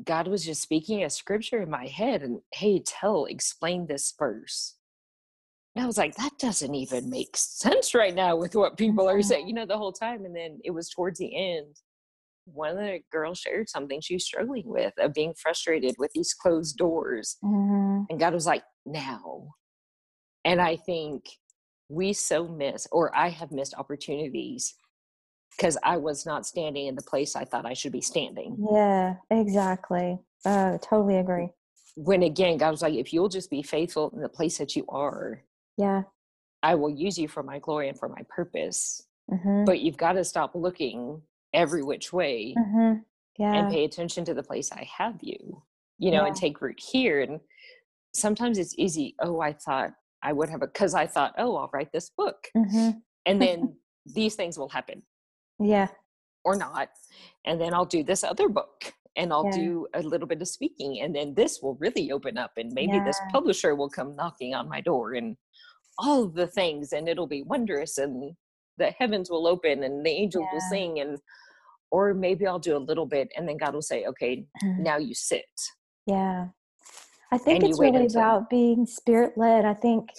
god 0.04 0.26
was 0.26 0.44
just 0.46 0.62
speaking 0.62 1.04
a 1.04 1.10
scripture 1.10 1.60
in 1.60 1.68
my 1.68 1.86
head 1.86 2.22
and 2.22 2.40
hey 2.54 2.80
tell 2.86 3.26
explain 3.26 3.86
this 3.86 4.14
verse. 4.18 4.76
And 5.74 5.82
i 5.84 5.86
was 5.86 5.98
like 5.98 6.14
that 6.16 6.38
doesn't 6.38 6.74
even 6.74 7.10
make 7.10 7.36
sense 7.36 7.94
right 7.94 8.14
now 8.14 8.34
with 8.36 8.54
what 8.54 8.78
people 8.78 9.06
are 9.08 9.20
saying 9.22 9.46
you 9.48 9.52
know 9.54 9.66
the 9.66 9.76
whole 9.76 9.92
time. 9.92 10.24
And 10.24 10.34
then 10.34 10.58
it 10.64 10.70
was 10.70 10.88
towards 10.88 11.18
the 11.18 11.36
end 11.36 11.76
one 12.52 12.70
of 12.70 12.76
the 12.78 13.00
girls 13.12 13.38
shared 13.38 13.68
something 13.68 14.00
she 14.00 14.14
was 14.14 14.24
struggling 14.24 14.66
with 14.66 14.92
of 14.98 15.12
being 15.14 15.34
frustrated 15.34 15.94
with 15.98 16.10
these 16.14 16.34
closed 16.34 16.76
doors 16.76 17.36
Mhm. 17.42 18.06
and 18.10 18.20
God 18.20 18.32
was 18.34 18.46
like, 18.46 18.62
now. 18.86 19.54
And 20.44 20.60
I 20.60 20.76
think 20.76 21.24
we 21.88 22.12
so 22.12 22.48
miss, 22.48 22.86
or 22.92 23.14
I 23.16 23.28
have 23.28 23.52
missed 23.52 23.74
opportunities 23.76 24.74
because 25.56 25.76
I 25.82 25.96
was 25.98 26.24
not 26.24 26.46
standing 26.46 26.86
in 26.86 26.94
the 26.94 27.02
place 27.02 27.36
I 27.36 27.44
thought 27.44 27.66
I 27.66 27.74
should 27.74 27.92
be 27.92 28.00
standing. 28.00 28.56
Yeah, 28.72 29.16
exactly. 29.30 30.18
Uh, 30.44 30.78
totally 30.78 31.18
agree. 31.18 31.50
When 31.96 32.22
again, 32.22 32.56
God 32.56 32.70
was 32.70 32.82
like, 32.82 32.94
if 32.94 33.12
you'll 33.12 33.28
just 33.28 33.50
be 33.50 33.62
faithful 33.62 34.10
in 34.14 34.20
the 34.22 34.28
place 34.28 34.58
that 34.58 34.74
you 34.76 34.84
are, 34.88 35.42
Yeah. 35.76 36.04
I 36.62 36.74
will 36.74 36.90
use 36.90 37.18
you 37.18 37.26
for 37.28 37.42
my 37.42 37.58
glory 37.58 37.88
and 37.88 37.98
for 37.98 38.08
my 38.08 38.22
purpose. 38.28 39.06
hmm 39.28 39.64
But 39.64 39.80
you've 39.80 39.96
got 39.96 40.12
to 40.12 40.24
stop 40.24 40.54
looking 40.54 41.22
every 41.52 41.82
which 41.82 42.12
way 42.12 42.54
hmm 42.54 42.94
Yeah. 43.38 43.54
and 43.54 43.70
pay 43.70 43.84
attention 43.84 44.24
to 44.26 44.34
the 44.34 44.42
place 44.42 44.70
I 44.72 44.88
have 44.98 45.18
you, 45.22 45.62
you 45.98 46.10
know, 46.10 46.24
and 46.24 46.36
take 46.36 46.60
root 46.60 46.80
here. 46.80 47.20
And 47.20 47.40
sometimes 48.14 48.58
it's 48.58 48.74
easy. 48.78 49.14
Oh, 49.20 49.40
I 49.40 49.52
thought 49.52 49.92
I 50.22 50.32
would 50.32 50.50
have 50.50 50.62
a, 50.62 50.66
because 50.66 50.94
I 50.94 51.06
thought, 51.06 51.34
oh, 51.38 51.56
I'll 51.56 51.70
write 51.72 51.92
this 51.92 52.10
book. 52.16 52.48
hmm 52.54 52.90
And 53.26 53.40
then 53.44 53.76
these 54.06 54.34
things 54.34 54.58
will 54.58 54.68
happen 54.68 55.02
Yeah. 55.58 55.88
or 56.44 56.56
not. 56.56 56.88
And 57.44 57.60
then 57.60 57.74
I'll 57.74 57.84
do 57.86 58.02
this 58.04 58.22
other 58.24 58.48
book 58.48 58.92
and 59.16 59.32
I'll 59.32 59.46
Yeah. 59.46 59.58
do 59.62 59.86
a 59.94 60.02
little 60.02 60.28
bit 60.28 60.40
of 60.42 60.48
speaking. 60.48 61.00
And 61.00 61.14
then 61.14 61.34
this 61.34 61.60
will 61.62 61.74
really 61.80 62.12
open 62.12 62.38
up. 62.38 62.52
And 62.56 62.72
maybe 62.72 63.00
this 63.00 63.20
publisher 63.32 63.74
will 63.74 63.90
come 63.90 64.14
knocking 64.16 64.54
on 64.54 64.68
my 64.68 64.80
door 64.80 65.14
and 65.14 65.36
all 65.98 66.24
of 66.24 66.34
the 66.34 66.46
things. 66.46 66.92
And 66.92 67.08
it'll 67.08 67.26
be 67.26 67.42
wondrous. 67.42 67.98
And 67.98 68.34
the 68.78 68.90
heavens 68.98 69.30
will 69.30 69.46
open 69.46 69.82
and 69.84 70.04
the 70.04 70.10
angels 70.10 70.46
will 70.52 70.60
sing. 70.70 71.00
And, 71.00 71.18
or 71.90 72.14
maybe 72.14 72.46
I'll 72.46 72.58
do 72.58 72.76
a 72.76 72.78
little 72.78 73.06
bit 73.06 73.28
and 73.36 73.48
then 73.48 73.56
God 73.56 73.74
will 73.74 73.82
say, 73.82 74.04
okay, 74.06 74.46
Mhm. 74.64 74.78
now 74.78 74.96
you 74.96 75.14
sit. 75.14 75.44
Yeah. 76.06 76.48
I 77.32 77.38
think 77.38 77.62
And 77.62 77.68
it's 77.70 77.80
really 77.80 78.04
until- 78.04 78.20
about 78.22 78.50
being 78.50 78.86
spirit 78.86 79.36
led. 79.36 79.64
I 79.64 79.74
think 79.74 80.10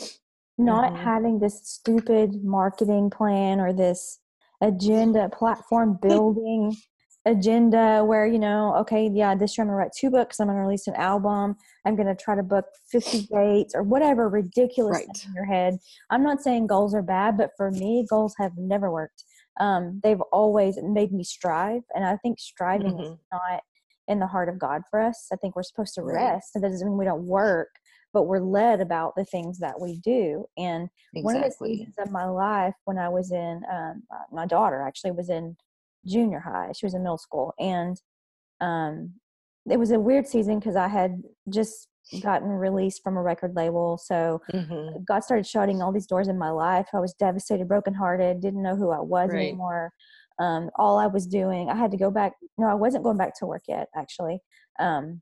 not 0.57 0.93
Mhm. 0.93 1.03
having 1.03 1.39
this 1.39 1.61
stupid 1.67 2.43
marketing 2.43 3.09
plan 3.09 3.59
or 3.59 3.73
this 3.73 4.19
agenda, 4.61 5.29
platform 5.29 5.97
building 6.01 6.75
agenda 7.25 8.03
where, 8.03 8.25
you 8.25 8.39
know, 8.39 8.75
okay, 8.77 9.09
yeah, 9.13 9.35
this 9.35 9.57
year 9.57 9.63
I'm 9.63 9.69
to 9.69 9.75
write 9.75 9.91
two 9.97 10.09
books, 10.09 10.39
I'm 10.39 10.47
to 10.47 10.53
release 10.53 10.87
an 10.87 10.95
album, 10.95 11.55
I'm 11.85 11.95
to 11.97 12.15
try 12.15 12.35
to 12.35 12.43
book 12.43 12.65
50 12.91 13.27
dates 13.31 13.75
or 13.75 13.83
whatever 13.83 14.27
ridiculous 14.27 14.97
thing 14.99 15.07
Right. 15.07 15.25
in 15.27 15.33
your 15.33 15.45
head. 15.45 15.77
I'm 16.09 16.23
not 16.23 16.41
saying 16.41 16.67
goals 16.67 16.95
are 16.95 17.03
bad, 17.03 17.37
but 17.37 17.51
for 17.55 17.71
me, 17.71 18.05
goals 18.09 18.33
have 18.39 18.57
never 18.57 18.91
worked. 18.91 19.23
Um, 19.59 19.99
they've 20.03 20.21
always 20.31 20.79
made 20.81 21.11
me 21.11 21.23
strive. 21.23 21.83
And 21.93 22.05
I 22.05 22.17
think 22.17 22.39
striving 22.39 22.99
is 22.99 23.09
Mhm. 23.09 23.19
not 23.31 23.63
in 24.07 24.19
the 24.19 24.27
heart 24.27 24.49
of 24.49 24.57
God 24.57 24.81
for 24.89 24.99
us. 24.99 25.27
I 25.31 25.35
think 25.35 25.55
we're 25.55 25.63
supposed 25.63 25.93
to 25.95 26.03
rest. 26.03 26.55
And 26.55 26.63
that 26.63 26.69
doesn't 26.69 26.87
mean 26.87 26.97
we 26.97 27.05
don't 27.05 27.27
work, 27.27 27.75
but 28.13 28.23
we're 28.23 28.39
led 28.39 28.81
about 28.81 29.15
the 29.15 29.25
things 29.25 29.59
that 29.59 29.79
we 29.79 29.97
do. 29.99 30.47
And 30.57 30.89
one 31.13 31.35
of 31.35 31.43
the 31.43 31.51
seasons 31.51 31.95
of 31.99 32.11
my 32.11 32.25
life 32.25 32.75
when 32.85 32.97
I 32.97 33.09
was 33.09 33.31
in, 33.31 33.63
um, 33.71 34.03
uh, 34.11 34.23
my 34.31 34.45
daughter 34.47 34.81
actually 34.81 35.11
was 35.11 35.29
in 35.29 35.55
junior 36.05 36.39
high. 36.39 36.71
She 36.75 36.85
was 36.85 36.93
in 36.93 37.03
middle 37.03 37.17
school. 37.17 37.53
And 37.59 38.01
um, 38.59 39.13
it 39.69 39.77
was 39.77 39.91
a 39.91 39.99
weird 39.99 40.27
season 40.27 40.59
because 40.59 40.75
I 40.75 40.87
had 40.87 41.21
just 41.49 41.87
gotten 42.21 42.49
released 42.49 43.03
from 43.03 43.17
a 43.17 43.21
record 43.21 43.55
label. 43.55 43.97
So 43.97 44.41
Mhm. 44.53 45.05
God 45.05 45.23
started 45.23 45.47
shutting 45.47 45.81
all 45.81 45.91
these 45.91 46.07
doors 46.07 46.27
in 46.27 46.37
my 46.37 46.49
life. 46.49 46.89
I 46.93 46.99
was 46.99 47.13
devastated, 47.13 47.67
brokenhearted, 47.67 48.41
didn't 48.41 48.63
know 48.63 48.75
who 48.75 48.89
I 48.91 48.99
was 48.99 49.29
Right. 49.29 49.49
anymore. 49.49 49.93
Um, 50.39 50.69
all 50.75 50.97
I 50.97 51.07
was 51.07 51.27
doing, 51.27 51.69
I 51.69 51.75
had 51.75 51.91
to 51.91 51.97
go 51.97 52.09
back. 52.11 52.33
No, 52.57 52.67
I 52.67 52.73
wasn't 52.73 53.03
going 53.03 53.17
back 53.17 53.35
to 53.39 53.45
work 53.45 53.63
yet, 53.67 53.89
actually. 53.95 54.41
Um, 54.79 55.21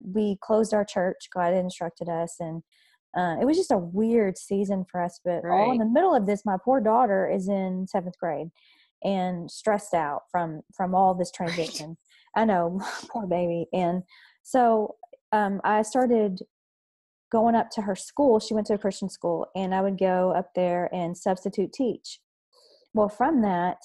we 0.00 0.38
closed 0.40 0.72
our 0.72 0.84
church. 0.84 1.28
God 1.34 1.52
instructed 1.52 2.08
us, 2.08 2.36
and 2.40 2.62
uh, 3.16 3.36
it 3.40 3.44
was 3.44 3.56
just 3.56 3.72
a 3.72 3.78
weird 3.78 4.38
season 4.38 4.84
for 4.90 5.02
us. 5.02 5.20
But 5.24 5.44
all 5.44 5.72
in 5.72 5.78
the 5.78 5.84
middle 5.84 6.14
of 6.14 6.26
this, 6.26 6.46
my 6.46 6.56
poor 6.64 6.80
daughter 6.80 7.28
is 7.28 7.48
in 7.48 7.86
seventh 7.88 8.16
grade 8.18 8.50
and 9.02 9.50
stressed 9.50 9.94
out 9.94 10.22
from 10.30 10.62
from 10.74 10.94
all 10.94 11.14
this 11.14 11.30
transition. 11.34 11.96
I 12.36 12.44
know, 12.44 12.80
poor 13.10 13.26
baby. 13.26 13.66
And 13.72 14.02
so 14.42 14.96
um, 15.32 15.60
I 15.64 15.82
started 15.82 16.40
going 17.32 17.54
up 17.54 17.70
to 17.70 17.82
her 17.82 17.94
school. 17.96 18.40
She 18.40 18.54
went 18.54 18.66
to 18.68 18.74
a 18.74 18.78
Christian 18.78 19.08
school, 19.08 19.46
and 19.54 19.74
I 19.74 19.80
would 19.82 19.98
go 19.98 20.32
up 20.32 20.50
there 20.54 20.88
and 20.92 21.16
substitute 21.16 21.72
teach. 21.72 22.20
Well, 22.92 23.08
from 23.08 23.42
that, 23.42 23.78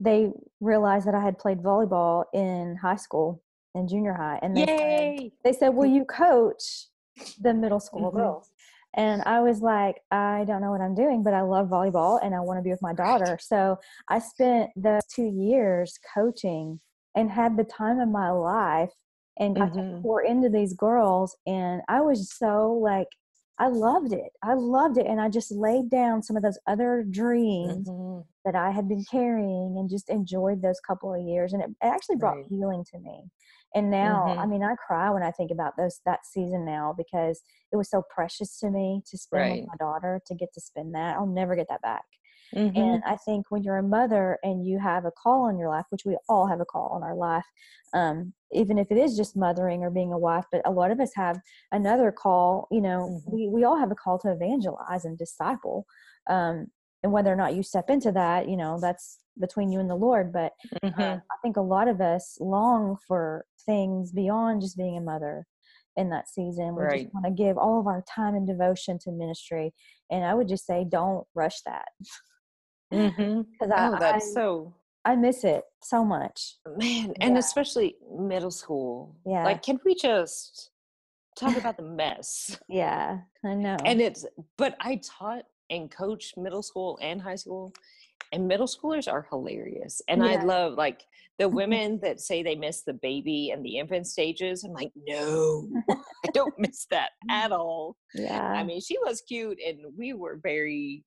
they 0.00 0.30
realized 0.60 1.06
that 1.06 1.14
I 1.14 1.20
had 1.22 1.38
played 1.38 1.58
volleyball 1.62 2.24
in 2.34 2.76
high 2.82 2.96
school 2.96 3.42
and 3.74 3.88
junior 3.88 4.14
high, 4.14 4.38
and 4.42 4.56
they 4.56 4.66
said, 4.66 4.78
Yay! 4.80 5.32
they 5.44 5.52
said, 5.52 5.68
"Will 5.70 5.86
you 5.86 6.04
coach 6.04 6.88
the 7.40 7.54
middle 7.54 7.80
school 7.80 8.10
Mhm. 8.10 8.16
girls?" 8.16 8.50
And 8.94 9.22
I 9.22 9.40
was 9.40 9.60
like, 9.62 10.02
"I 10.10 10.44
don't 10.44 10.60
know 10.60 10.70
what 10.70 10.80
I'm 10.80 10.94
doing, 10.94 11.22
but 11.22 11.34
I 11.34 11.42
love 11.42 11.68
volleyball 11.68 12.20
and 12.22 12.34
I 12.34 12.40
want 12.40 12.58
to 12.58 12.62
be 12.62 12.70
with 12.70 12.82
my 12.82 12.92
daughter." 12.92 13.38
So 13.40 13.78
I 14.08 14.18
spent 14.18 14.70
those 14.76 15.04
two 15.06 15.26
years 15.26 15.98
coaching 16.14 16.80
and 17.14 17.30
had 17.30 17.56
the 17.56 17.64
time 17.64 18.00
of 18.00 18.08
my 18.08 18.30
life 18.30 18.92
and 19.38 19.56
got 19.56 19.72
to 19.74 19.82
Mhm. 19.82 20.02
pour 20.02 20.22
into 20.22 20.48
these 20.48 20.74
girls. 20.74 21.36
And 21.46 21.82
I 21.88 22.00
was 22.02 22.30
so 22.36 22.72
like, 22.72 23.08
I 23.58 23.68
loved 23.68 24.12
it. 24.12 24.32
I 24.42 24.54
loved 24.54 24.98
it, 24.98 25.06
and 25.06 25.20
I 25.20 25.28
just 25.28 25.52
laid 25.52 25.90
down 25.90 26.22
some 26.22 26.36
of 26.36 26.42
those 26.42 26.58
other 26.66 27.04
dreams 27.08 27.90
Mhm. 27.90 28.26
that 28.44 28.54
I 28.56 28.70
had 28.72 28.88
been 28.88 29.04
carrying 29.10 29.76
and 29.78 29.88
just 29.90 30.10
enjoyed 30.10 30.62
those 30.62 30.80
couple 30.80 31.14
of 31.14 31.20
years. 31.22 31.52
And 31.52 31.62
it, 31.62 31.70
actually 31.82 32.16
brought 32.16 32.36
Right. 32.36 32.46
healing 32.48 32.84
to 32.92 32.98
me. 32.98 33.30
And 33.74 33.90
now, 33.90 34.34
I 34.38 34.46
Mhm. 34.46 34.46
mean, 34.46 34.62
I 34.64 34.74
cry 34.76 35.10
when 35.10 35.22
I 35.22 35.30
think 35.32 35.50
about 35.52 35.76
those 35.76 36.00
that 36.06 36.26
season 36.26 36.64
now 36.64 36.94
because 36.96 37.42
it 37.72 37.76
was 37.76 37.90
so 37.90 38.02
precious 38.14 38.58
to 38.60 38.70
me 38.70 39.02
to 39.06 39.18
spend 39.18 39.48
Right. 39.48 39.50
with 39.50 39.60
my 39.66 39.74
daughter, 39.78 40.20
to 40.26 40.34
get 40.34 40.52
to 40.54 40.60
spend 40.60 40.94
that. 40.94 41.16
I'll 41.16 41.26
never 41.26 41.54
get 41.56 41.68
that 41.70 41.82
back. 41.82 42.04
Mhm. 42.54 42.74
And 42.76 43.02
I 43.04 43.16
think 43.16 43.46
when 43.50 43.62
you're 43.62 43.78
a 43.78 43.82
mother 43.82 44.38
and 44.42 44.66
you 44.66 44.78
have 44.78 45.04
a 45.04 45.10
call 45.10 45.44
on 45.44 45.58
your 45.58 45.68
life, 45.68 45.86
which 45.90 46.04
we 46.04 46.16
all 46.28 46.46
have 46.46 46.60
a 46.60 46.64
call 46.64 46.88
on 46.88 47.02
our 47.02 47.14
life, 47.14 47.46
um, 47.94 48.34
even 48.52 48.78
if 48.78 48.90
it 48.90 48.98
is 48.98 49.16
just 49.16 49.36
mothering 49.36 49.82
or 49.82 49.90
being 49.90 50.12
a 50.12 50.18
wife, 50.18 50.44
but 50.52 50.62
a 50.66 50.70
lot 50.70 50.90
of 50.90 51.00
us 51.00 51.12
have 51.14 51.40
another 51.70 52.12
call. 52.12 52.68
You 52.70 52.80
know, 52.82 53.08
Mhm. 53.08 53.22
we 53.26 53.48
we 53.48 53.64
all 53.64 53.76
have 53.78 53.90
a 53.90 53.94
call 53.94 54.18
to 54.20 54.32
evangelize 54.32 55.04
and 55.04 55.16
disciple. 55.18 55.86
Um, 56.28 56.68
and 57.02 57.12
whether 57.12 57.32
or 57.32 57.36
not 57.36 57.54
you 57.54 57.62
step 57.62 57.90
into 57.90 58.12
that, 58.12 58.48
you 58.48 58.56
know, 58.56 58.78
that's 58.80 59.18
between 59.40 59.72
you 59.72 59.80
and 59.80 59.90
the 59.90 59.96
Lord. 59.96 60.32
But 60.32 60.52
uh, 60.98 61.16
Mhm. 61.16 61.22
I 61.30 61.36
think 61.42 61.56
a 61.56 61.60
lot 61.62 61.88
of 61.88 62.00
us 62.00 62.36
long 62.40 62.96
for 63.08 63.44
things 63.66 64.12
beyond 64.12 64.60
just 64.62 64.76
being 64.76 64.96
a 64.96 65.00
mother 65.00 65.46
in 65.96 66.10
that 66.10 66.28
season. 66.28 66.76
We 66.76 66.82
Right. 66.82 67.02
just 67.02 67.14
want 67.14 67.26
to 67.26 67.32
give 67.32 67.58
all 67.58 67.80
of 67.80 67.86
our 67.86 68.02
time 68.02 68.34
and 68.34 68.46
devotion 68.46 68.98
to 69.00 69.10
ministry. 69.12 69.74
And 70.10 70.24
I 70.24 70.34
would 70.34 70.48
just 70.48 70.64
say, 70.66 70.84
don't 70.88 71.26
rush 71.34 71.60
that. 71.62 71.88
Mm-hmm. 72.92 73.42
because 73.52 73.70
I, 73.70 73.88
Oh, 73.88 73.94
I, 73.94 73.98
that's 73.98 74.32
so 74.34 74.74
I 75.04 75.16
miss 75.16 75.42
it 75.44 75.64
so 75.82 76.04
much. 76.04 76.56
man, 76.76 77.12
and 77.20 77.34
Yeah. 77.34 77.38
especially 77.40 77.96
middle 78.16 78.50
school. 78.52 79.16
Yeah. 79.26 79.44
Like, 79.44 79.62
can 79.62 79.80
we 79.84 79.94
just 79.94 80.70
talk 81.36 81.56
about 81.56 81.76
the 81.76 81.82
mess? 81.82 82.58
Yeah, 82.68 83.18
I 83.44 83.54
know. 83.54 83.76
And 83.84 84.00
it's, 84.00 84.24
but 84.56 84.76
I 84.80 85.00
taught 85.02 85.44
and 85.70 85.90
coached 85.90 86.36
middle 86.36 86.62
school 86.62 86.98
and 87.02 87.20
high 87.20 87.34
school, 87.34 87.72
and 88.30 88.46
middle 88.46 88.66
schoolers 88.68 89.10
are 89.10 89.26
hilarious. 89.28 90.00
And 90.08 90.22
I 90.24 90.42
love 90.42 90.74
like 90.74 91.02
the 91.38 91.48
women 91.60 91.98
that 92.02 92.20
say 92.20 92.42
they 92.42 92.54
miss 92.54 92.82
the 92.82 92.94
baby 92.94 93.50
and 93.50 93.64
the 93.64 93.78
infant 93.78 94.06
stages. 94.06 94.62
I'm 94.64 94.72
like, 94.72 94.92
no, 95.08 95.68
I 95.90 96.28
don't 96.32 96.54
miss 96.58 96.86
that 96.90 97.10
mm. 97.28 97.32
at 97.32 97.50
all. 97.52 97.96
yeah. 98.14 98.40
I 98.40 98.62
mean, 98.62 98.80
she 98.80 98.98
was 98.98 99.20
cute, 99.22 99.58
and 99.66 99.78
we 99.98 100.12
were 100.12 100.38
very 100.42 101.04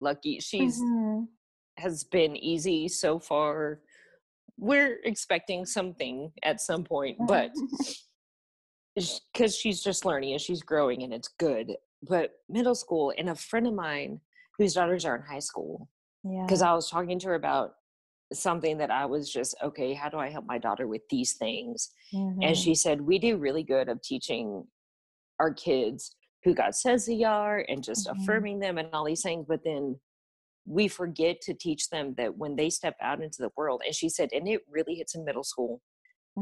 lucky. 0.00 0.40
She's 0.40 0.78
Mhm. 0.80 1.28
has 1.78 2.04
been 2.04 2.36
easy 2.36 2.88
so 2.88 3.18
far. 3.18 3.80
We're 4.56 4.98
expecting 5.04 5.64
something 5.64 6.32
at 6.42 6.60
some 6.60 6.82
point, 6.84 7.18
but 7.26 7.52
because 9.32 9.56
she's 9.56 9.82
just 9.82 10.04
learning 10.04 10.32
and 10.32 10.40
she's 10.40 10.62
growing 10.62 11.02
and 11.02 11.12
it's 11.12 11.28
good. 11.28 11.76
But 12.02 12.32
middle 12.48 12.74
school, 12.74 13.12
and 13.16 13.28
a 13.30 13.34
friend 13.34 13.66
of 13.66 13.74
mine 13.74 14.20
whose 14.56 14.74
daughters 14.74 15.04
are 15.04 15.16
in 15.16 15.22
high 15.22 15.38
school, 15.38 15.88
yeah. 16.24 16.42
because 16.46 16.62
I 16.62 16.72
was 16.72 16.90
talking 16.90 17.18
to 17.20 17.28
her 17.28 17.34
about 17.34 17.74
something 18.32 18.78
that 18.78 18.90
I 18.90 19.06
was 19.06 19.32
just, 19.32 19.54
okay, 19.62 19.94
how 19.94 20.08
do 20.08 20.18
I 20.18 20.28
help 20.30 20.46
my 20.46 20.58
daughter 20.58 20.86
with 20.86 21.02
these 21.10 21.34
things? 21.34 21.92
And 22.12 22.56
Mhm. 22.56 22.62
she 22.62 22.74
said, 22.74 23.00
we 23.00 23.18
do 23.18 23.36
really 23.36 23.62
good 23.62 23.88
of 23.88 24.02
teaching 24.02 24.66
our 25.40 25.52
kids 25.54 26.16
who 26.48 26.54
God 26.54 26.74
says 26.74 27.04
they 27.04 27.24
are 27.24 27.64
and 27.68 27.84
just 27.84 28.06
Mhm. 28.06 28.12
affirming 28.12 28.58
them 28.58 28.78
and 28.78 28.88
all 28.94 29.04
these 29.04 29.22
things. 29.22 29.44
But 29.46 29.64
then 29.64 30.00
we 30.66 30.88
forget 30.88 31.40
to 31.42 31.54
teach 31.54 31.90
them 31.90 32.14
that 32.16 32.36
when 32.36 32.56
they 32.56 32.70
step 32.70 32.96
out 33.02 33.22
into 33.22 33.42
the 33.42 33.50
world, 33.56 33.82
and 33.84 33.94
she 33.94 34.08
said, 34.08 34.30
and 34.32 34.48
it 34.48 34.62
really 34.68 34.94
hits 34.94 35.14
in 35.14 35.24
middle 35.24 35.44
school, 35.44 35.82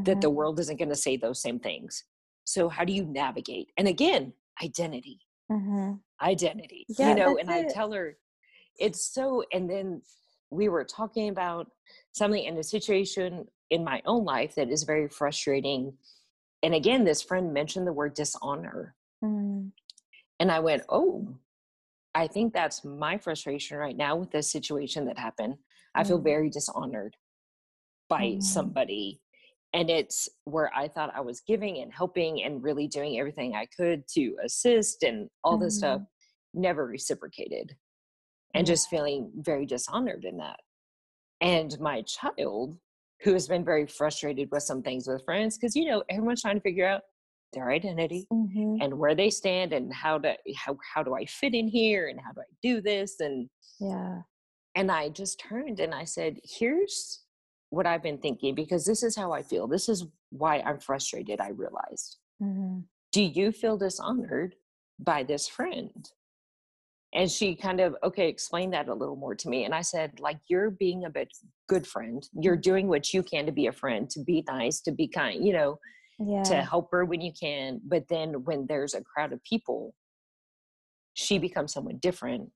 that 0.04 0.20
the 0.20 0.28
Mhm. 0.28 0.34
world 0.34 0.60
isn't 0.60 0.78
going 0.78 0.90
to 0.90 0.94
say 0.96 1.16
those 1.16 1.42
same 1.42 1.58
things. 1.58 2.04
So 2.44 2.68
how 2.68 2.84
do 2.84 2.92
you 2.92 3.04
navigate? 3.04 3.72
And 3.76 3.88
again, 3.88 4.32
identity, 4.62 5.20
Mhm. 5.50 6.00
identity, 6.22 6.86
Yeah, 6.88 7.08
you 7.08 7.14
know, 7.16 7.36
and 7.38 7.50
I 7.50 7.64
tell 7.64 7.90
her 7.92 8.16
it's 8.78 9.12
so, 9.12 9.42
and 9.52 9.68
then 9.68 10.02
we 10.50 10.68
were 10.68 10.84
talking 10.84 11.28
about 11.30 11.66
something 12.12 12.44
in 12.44 12.56
a 12.58 12.62
situation 12.62 13.48
in 13.70 13.82
my 13.82 14.00
own 14.06 14.24
life 14.24 14.54
that 14.54 14.70
is 14.70 14.84
very 14.84 15.08
frustrating. 15.08 15.98
And 16.62 16.74
again, 16.74 17.04
this 17.04 17.22
friend 17.22 17.52
mentioned 17.52 17.86
the 17.88 17.92
word 17.92 18.14
dishonor. 18.14 18.94
Mm. 19.24 19.55
And 20.38 20.50
I 20.50 20.60
went, 20.60 20.82
Oh, 20.88 21.26
I 22.14 22.26
think 22.26 22.52
that's 22.52 22.84
my 22.84 23.18
frustration 23.18 23.76
right 23.76 23.96
now 23.96 24.16
with 24.16 24.30
this 24.30 24.50
situation 24.50 25.04
that 25.06 25.18
happened. 25.18 25.56
I 25.94 26.04
feel 26.04 26.18
Mm. 26.18 26.24
very 26.24 26.50
dishonored 26.50 27.16
by 28.08 28.32
Mhm. 28.34 28.42
somebody. 28.42 29.20
And 29.72 29.90
it's 29.90 30.28
where 30.44 30.74
I 30.74 30.88
thought 30.88 31.14
I 31.14 31.20
was 31.20 31.40
giving 31.40 31.78
and 31.78 31.92
helping 31.92 32.42
and 32.42 32.62
really 32.62 32.88
doing 32.88 33.18
everything 33.18 33.54
I 33.54 33.66
could 33.66 34.06
to 34.08 34.36
assist 34.42 35.02
and 35.02 35.28
all 35.44 35.58
this 35.58 35.78
stuff, 35.78 36.02
never 36.54 36.86
reciprocated. 36.86 37.76
And 38.54 38.66
just 38.66 38.88
feeling 38.88 39.30
very 39.36 39.66
dishonored 39.66 40.24
in 40.24 40.38
that. 40.38 40.60
And 41.42 41.78
my 41.78 42.00
child, 42.02 42.78
who 43.20 43.34
has 43.34 43.46
been 43.46 43.64
very 43.64 43.86
frustrated 43.86 44.50
with 44.50 44.62
some 44.62 44.82
things 44.82 45.06
with 45.06 45.24
friends, 45.24 45.58
because 45.58 45.76
you 45.76 45.84
know, 45.84 46.02
everyone's 46.08 46.40
trying 46.40 46.56
to 46.56 46.62
figure 46.62 46.86
out 46.86 47.02
their 47.56 47.70
identity 47.70 48.26
Mhm. 48.30 48.78
and 48.82 48.98
where 48.98 49.14
they 49.16 49.30
stand 49.30 49.72
and 49.72 49.92
how 49.92 50.18
to 50.18 50.36
how 50.56 50.76
how 50.94 51.02
do 51.02 51.14
I 51.14 51.24
fit 51.24 51.54
in 51.54 51.66
here 51.66 52.06
and 52.08 52.20
how 52.20 52.32
do 52.32 52.40
I 52.42 52.50
do 52.62 52.80
this 52.80 53.18
and 53.18 53.48
Yeah. 53.80 54.22
and 54.76 54.92
I 54.92 55.08
just 55.08 55.40
turned 55.40 55.80
and 55.80 55.94
I 55.94 56.04
said, 56.04 56.38
"Here's 56.44 57.24
what 57.70 57.86
I've 57.86 58.02
been 58.02 58.18
thinking 58.18 58.54
because 58.54 58.84
this 58.84 59.02
is 59.02 59.16
how 59.16 59.32
I 59.32 59.42
feel. 59.42 59.66
This 59.66 59.88
is 59.88 60.06
why 60.30 60.60
I'm 60.60 60.78
frustrated." 60.78 61.40
I 61.40 61.48
realized. 61.48 62.18
Mhm. 62.40 62.84
Do 63.12 63.22
you 63.22 63.50
feel 63.52 63.78
dishonored 63.78 64.56
by 64.98 65.22
this 65.24 65.48
friend? 65.48 66.12
And 67.14 67.30
she 67.30 67.56
kind 67.56 67.80
of 67.80 67.96
okay, 68.02 68.28
explain 68.28 68.70
that 68.72 68.88
a 68.88 68.94
little 68.94 69.16
more 69.16 69.34
to 69.34 69.48
me. 69.48 69.64
And 69.64 69.74
I 69.74 69.80
said, 69.80 70.20
like, 70.20 70.40
you're 70.48 70.70
being 70.70 71.04
a 71.04 71.10
bit 71.10 71.28
good 71.68 71.86
friend. 71.86 72.28
You're 72.34 72.56
doing 72.58 72.88
what 72.88 73.14
you 73.14 73.22
can 73.22 73.46
to 73.46 73.52
be 73.52 73.66
a 73.68 73.72
friend, 73.72 74.10
to 74.10 74.20
be 74.22 74.44
nice, 74.46 74.82
to 74.82 74.92
be 74.92 75.08
kind, 75.08 75.42
you 75.46 75.54
know, 75.54 75.78
Yeah. 76.18 76.42
to 76.44 76.62
help 76.62 76.90
her 76.92 77.04
when 77.04 77.20
you 77.20 77.32
can. 77.32 77.80
But 77.84 78.08
then 78.08 78.44
when 78.44 78.66
there's 78.66 78.94
a 78.94 79.02
crowd 79.02 79.32
of 79.32 79.42
people, 79.42 79.94
she 81.14 81.38
becomes 81.38 81.72
someone 81.72 81.98
different 81.98 82.52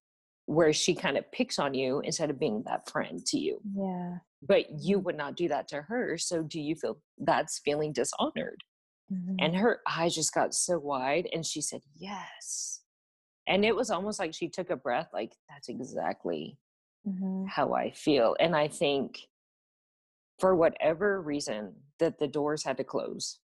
where 0.47 0.73
she 0.73 0.95
kind 0.95 1.17
of 1.17 1.31
picks 1.33 1.59
on 1.59 1.75
you 1.75 2.01
instead 2.01 2.31
of 2.31 2.39
being 2.39 2.63
that 2.67 2.89
friend 2.91 3.25
to 3.27 3.39
you. 3.39 3.61
Yeah. 3.75 4.19
But 4.43 4.71
you 4.81 4.99
would 4.99 5.17
not 5.17 5.37
do 5.37 5.49
that 5.49 5.69
to 5.69 5.83
her. 5.83 6.19
So 6.19 6.43
do 6.43 6.61
you 6.61 6.75
feel 6.75 7.01
that's 7.19 7.59
feeling 7.61 7.93
dishonored? 7.93 8.65
Mhm. 9.13 9.37
And 9.39 9.57
her 9.57 9.81
eyes 9.87 10.15
just 10.15 10.33
got 10.35 10.55
so 10.55 10.79
wide 10.79 11.29
and 11.33 11.45
she 11.47 11.61
said, 11.61 11.83
Yes. 11.95 12.83
And 13.47 13.65
it 13.65 13.75
was 13.77 13.91
almost 13.91 14.19
like 14.19 14.35
she 14.35 14.49
took 14.49 14.71
a 14.71 14.77
breath, 14.77 15.09
like, 15.13 15.35
that's 15.49 15.69
exactly 15.69 16.59
Mhm. 17.07 17.49
how 17.49 17.75
I 17.75 17.91
feel. 17.91 18.37
And 18.41 18.55
I 18.57 18.69
think 18.69 19.29
for 20.39 20.55
whatever 20.55 21.21
reason 21.21 21.83
that 21.99 22.19
the 22.19 22.29
doors 22.29 22.65
had 22.65 22.77
to 22.79 22.85
close 22.85 23.39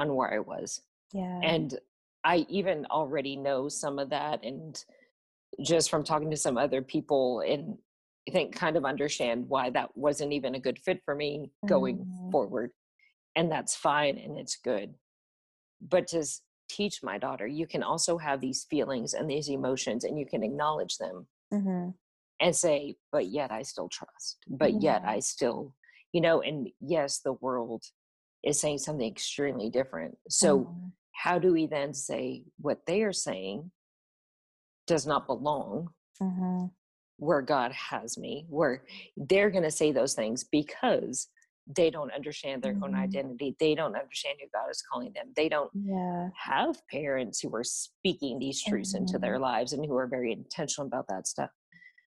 on 0.00 0.14
where 0.14 0.32
I 0.32 0.38
was. 0.38 0.80
Yeah. 1.12 1.40
And 1.42 1.78
I 2.24 2.46
even 2.48 2.86
already 2.86 3.36
know 3.36 3.68
some 3.68 3.98
of 3.98 4.10
that 4.10 4.42
and 4.44 4.82
just 5.62 5.90
from 5.90 6.04
talking 6.04 6.30
to 6.30 6.36
some 6.36 6.56
other 6.56 6.82
people 6.82 7.40
and 7.40 7.76
I 8.28 8.32
think 8.32 8.54
kind 8.54 8.76
of 8.76 8.84
understand 8.84 9.48
why 9.48 9.70
that 9.70 9.96
wasn't 9.96 10.32
even 10.32 10.54
a 10.54 10.60
good 10.60 10.78
fit 10.78 11.02
for 11.04 11.14
me 11.14 11.50
going 11.66 11.98
Mhm. 11.98 12.30
forward. 12.30 12.72
And 13.34 13.50
that's 13.50 13.74
fine 13.76 14.18
and 14.18 14.38
it's 14.38 14.56
good. 14.56 14.94
But 15.80 16.06
to 16.08 16.24
teach 16.68 17.02
my 17.02 17.18
daughter, 17.18 17.46
you 17.46 17.66
can 17.66 17.82
also 17.82 18.18
have 18.18 18.40
these 18.40 18.64
feelings 18.64 19.14
and 19.14 19.28
these 19.28 19.48
emotions 19.48 20.04
and 20.04 20.18
you 20.18 20.26
can 20.26 20.42
acknowledge 20.42 20.98
them 20.98 21.26
Mhm. 21.52 21.94
and 22.40 22.56
say, 22.56 22.96
but 23.10 23.26
yet 23.26 23.50
I 23.50 23.62
still 23.62 23.88
trust, 23.88 24.38
but 24.46 24.82
yet 24.82 25.02
I 25.04 25.20
still, 25.20 25.74
you 26.12 26.20
know, 26.20 26.40
and 26.42 26.68
yes, 26.80 27.20
the 27.20 27.32
world 27.34 27.84
is 28.42 28.60
saying 28.60 28.78
something 28.78 29.06
extremely 29.06 29.70
different. 29.70 30.16
So, 30.28 30.60
Mhm. 30.60 30.92
how 31.12 31.38
do 31.38 31.52
we 31.52 31.66
then 31.66 31.92
say 31.92 32.44
what 32.58 32.86
they 32.86 33.02
are 33.02 33.12
saying 33.12 33.70
does 34.86 35.06
not 35.06 35.26
belong 35.26 35.94
Mhm. 36.20 36.72
where 37.18 37.42
God 37.42 37.72
has 37.72 38.16
me, 38.16 38.46
where 38.48 38.84
they're 39.16 39.50
going 39.50 39.64
to 39.64 39.70
say 39.70 39.92
those 39.92 40.14
things 40.14 40.44
because 40.44 41.28
they 41.66 41.90
don't 41.90 42.12
understand 42.12 42.62
their 42.62 42.76
own 42.82 42.92
Mhm. 42.92 43.02
identity. 43.02 43.56
They 43.60 43.74
don't 43.74 43.94
understand 43.94 44.38
who 44.40 44.48
God 44.48 44.70
is 44.70 44.82
calling 44.82 45.12
them. 45.12 45.32
They 45.36 45.48
don't 45.48 45.70
Yeah. 45.74 46.30
have 46.34 46.84
parents 46.88 47.40
who 47.40 47.54
are 47.54 47.62
speaking 47.62 48.38
these 48.38 48.62
truths 48.62 48.94
into 48.94 49.18
their 49.18 49.38
lives 49.38 49.72
and 49.72 49.84
who 49.84 49.96
are 49.96 50.06
very 50.06 50.32
intentional 50.32 50.86
about 50.86 51.06
that 51.08 51.26
stuff. 51.28 51.50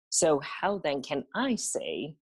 So, 0.08 0.38
how 0.40 0.78
then 0.78 1.02
can 1.02 1.24
I 1.34 1.56
say 1.56 2.16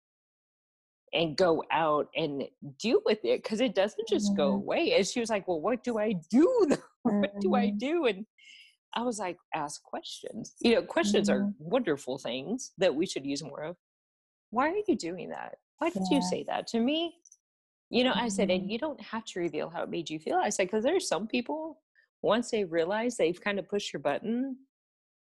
and 1.16 1.36
go 1.36 1.64
out 1.72 2.08
and 2.14 2.44
deal 2.78 3.00
with 3.04 3.24
it? 3.24 3.42
Because 3.42 3.60
it 3.60 3.74
doesn't 3.74 4.06
just 4.06 4.36
go 4.36 4.52
Mhm. 4.52 4.56
away. 4.56 4.92
And 4.96 5.06
she 5.06 5.18
was 5.20 5.30
like, 5.30 5.48
Well, 5.48 5.60
what 5.60 5.82
do 5.82 5.98
I 5.98 6.12
do? 6.30 6.68
what 7.02 7.32
do 7.40 7.54
I 7.54 7.70
Mhm. 7.70 7.78
do? 7.78 8.04
And 8.06 8.26
I 8.94 9.02
was 9.02 9.18
like, 9.18 9.38
Ask 9.54 9.82
questions. 9.82 10.54
You 10.60 10.74
know, 10.76 10.82
questions 10.82 11.28
are 11.28 11.40
Mhm. 11.40 11.54
wonderful 11.58 12.18
things 12.18 12.72
that 12.78 12.94
we 12.94 13.06
should 13.06 13.24
use 13.26 13.42
more 13.42 13.62
of. 13.64 13.76
Why 14.50 14.70
are 14.70 14.82
you 14.86 14.96
doing 14.96 15.30
that? 15.30 15.58
Why 15.78 15.90
did 15.90 16.08
you 16.10 16.20
say 16.22 16.44
that 16.44 16.66
to 16.68 16.80
me? 16.80 17.16
You 17.90 18.04
know, 18.04 18.14
I 18.14 18.28
said, 18.28 18.50
and 18.50 18.64
Mhm. 18.64 18.70
you 18.70 18.78
don't 18.78 19.00
have 19.00 19.24
to 19.26 19.40
reveal 19.40 19.70
how 19.70 19.82
it 19.84 19.90
made 19.90 20.10
you 20.10 20.18
feel. 20.18 20.36
I 20.36 20.50
said, 20.50 20.66
because 20.66 20.84
there's 20.84 21.08
some 21.08 21.26
people, 21.26 21.82
once 22.22 22.50
they 22.50 22.64
realize 22.64 23.16
they've 23.16 23.40
kind 23.40 23.58
of 23.58 23.68
pushed 23.68 23.92
your 23.92 24.00
button, 24.00 24.65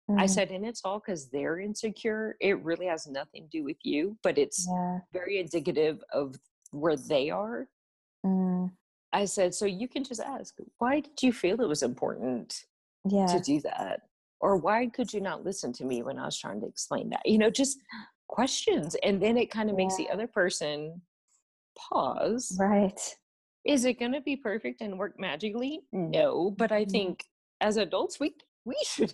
I 0.10 0.26
Mhm. 0.26 0.30
said, 0.30 0.52
and 0.52 0.66
it's 0.66 0.82
all 0.86 1.00
because 1.00 1.30
they're 1.30 1.60
insecure. 1.60 2.38
It 2.40 2.64
really 2.64 2.86
has 2.86 3.08
nothing 3.08 3.44
to 3.44 3.50
do 3.50 3.64
with 3.64 3.78
you, 3.84 4.18
but 4.22 4.38
it's 4.38 4.68
Yeah. 4.68 5.02
very 5.12 5.40
indicative 5.40 6.04
of 6.12 6.36
where 6.72 6.96
they 6.96 7.30
are. 7.32 7.70
Mm. 8.26 8.76
I 9.14 9.26
said, 9.26 9.56
so 9.56 9.66
you 9.66 9.88
can 9.88 10.04
just 10.04 10.22
ask, 10.22 10.58
why 10.78 11.00
did 11.00 11.22
you 11.24 11.34
feel 11.34 11.60
it 11.62 11.68
was 11.68 11.84
important 11.84 12.66
Yeah. 13.06 13.26
to 13.28 13.40
do 13.40 13.62
that? 13.62 14.10
Or 14.42 14.58
why 14.58 14.88
could 14.88 15.12
you 15.14 15.22
not 15.22 15.44
listen 15.44 15.74
to 15.74 15.86
me 15.86 16.04
when 16.04 16.20
I 16.20 16.26
was 16.26 16.38
trying 16.38 16.60
to 16.62 16.68
explain 16.68 17.10
that? 17.10 17.26
You 17.26 17.38
know, 17.38 17.50
just 17.50 17.80
questions. 18.28 18.96
And 19.02 19.22
then 19.22 19.38
it 19.38 19.50
kind 19.50 19.70
of 19.70 19.76
makes 19.76 19.96
the 19.98 20.10
other 20.10 20.28
person 20.28 21.02
pause. 21.76 22.56
Right. 22.60 23.18
Is 23.64 23.86
it 23.86 24.00
going 24.00 24.12
to 24.12 24.22
be 24.22 24.36
perfect 24.36 24.82
and 24.82 25.00
work 25.00 25.20
magically? 25.20 25.82
No, 25.92 26.52
but 26.52 26.72
I 26.72 26.86
Mhm. 26.86 26.92
think 26.92 27.26
as 27.62 27.78
adults, 27.78 28.20
we 28.20 28.36
we 28.66 28.76
should 28.84 29.14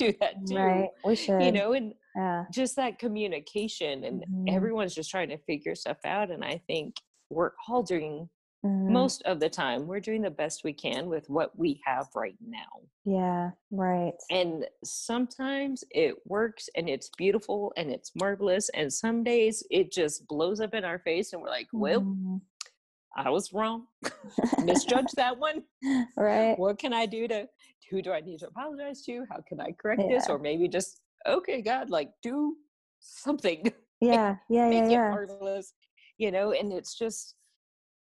do 0.00 0.12
that 0.20 0.34
too. 0.46 0.56
Right. 0.56 0.88
We 1.04 1.14
should. 1.16 1.42
You 1.42 1.52
know, 1.52 1.72
and 1.74 1.94
Yeah. 2.16 2.46
just 2.52 2.74
that 2.76 2.98
communication, 2.98 4.04
and 4.04 4.24
Mhm. 4.26 4.52
everyone's 4.54 4.94
just 4.94 5.10
trying 5.10 5.28
to 5.28 5.38
figure 5.38 5.74
stuff 5.74 5.98
out. 6.04 6.30
And 6.30 6.44
I 6.44 6.58
think 6.66 6.96
we're 7.28 7.52
all 7.68 7.82
doing 7.82 8.28
Mhm. 8.64 8.90
most 8.90 9.22
of 9.22 9.38
the 9.40 9.48
time 9.48 9.86
we're 9.86 10.00
doing 10.00 10.22
the 10.22 10.30
best 10.30 10.64
we 10.64 10.72
can 10.72 11.08
with 11.08 11.28
what 11.30 11.56
we 11.58 11.80
have 11.84 12.08
right 12.16 12.36
now. 12.40 12.80
Yeah. 13.04 13.52
Right. 13.70 14.14
And 14.30 14.66
sometimes 14.84 15.84
it 15.90 16.16
works 16.26 16.68
and 16.74 16.88
it's 16.88 17.08
beautiful 17.16 17.72
and 17.76 17.90
it's 17.90 18.12
marvelous. 18.16 18.68
And 18.70 18.92
some 18.92 19.22
days 19.24 19.64
it 19.70 19.92
just 19.92 20.26
blows 20.26 20.60
up 20.60 20.74
in 20.74 20.84
our 20.84 20.98
face 20.98 21.32
and 21.32 21.40
we're 21.42 21.48
like, 21.48 21.68
well, 21.72 22.00
Mhm. 22.02 22.40
I 23.16 23.30
was 23.30 23.52
wrong. 23.52 23.86
Misjudged 24.64 25.16
that 25.16 25.38
one. 25.38 25.64
right. 26.16 26.58
What 26.58 26.78
can 26.78 26.92
I 26.92 27.06
do 27.06 27.26
to, 27.28 27.48
who 27.90 28.00
do 28.02 28.12
I 28.12 28.20
need 28.20 28.38
to 28.40 28.48
apologize 28.48 29.02
to? 29.06 29.24
How 29.30 29.40
can 29.46 29.60
I 29.60 29.72
correct 29.72 30.02
this? 30.08 30.28
Or 30.28 30.38
maybe 30.38 30.68
just, 30.68 31.00
okay, 31.26 31.60
God, 31.60 31.90
like 31.90 32.10
do 32.22 32.56
something, 33.00 33.72
Yeah. 34.00 34.36
Yeah. 34.48 34.70
make 34.70 34.84
Yeah. 34.84 34.90
it 34.90 34.90
Yeah. 34.92 35.10
marvelous, 35.10 35.72
you 36.18 36.30
know? 36.30 36.52
And 36.52 36.72
it's 36.72 36.96
just, 36.96 37.34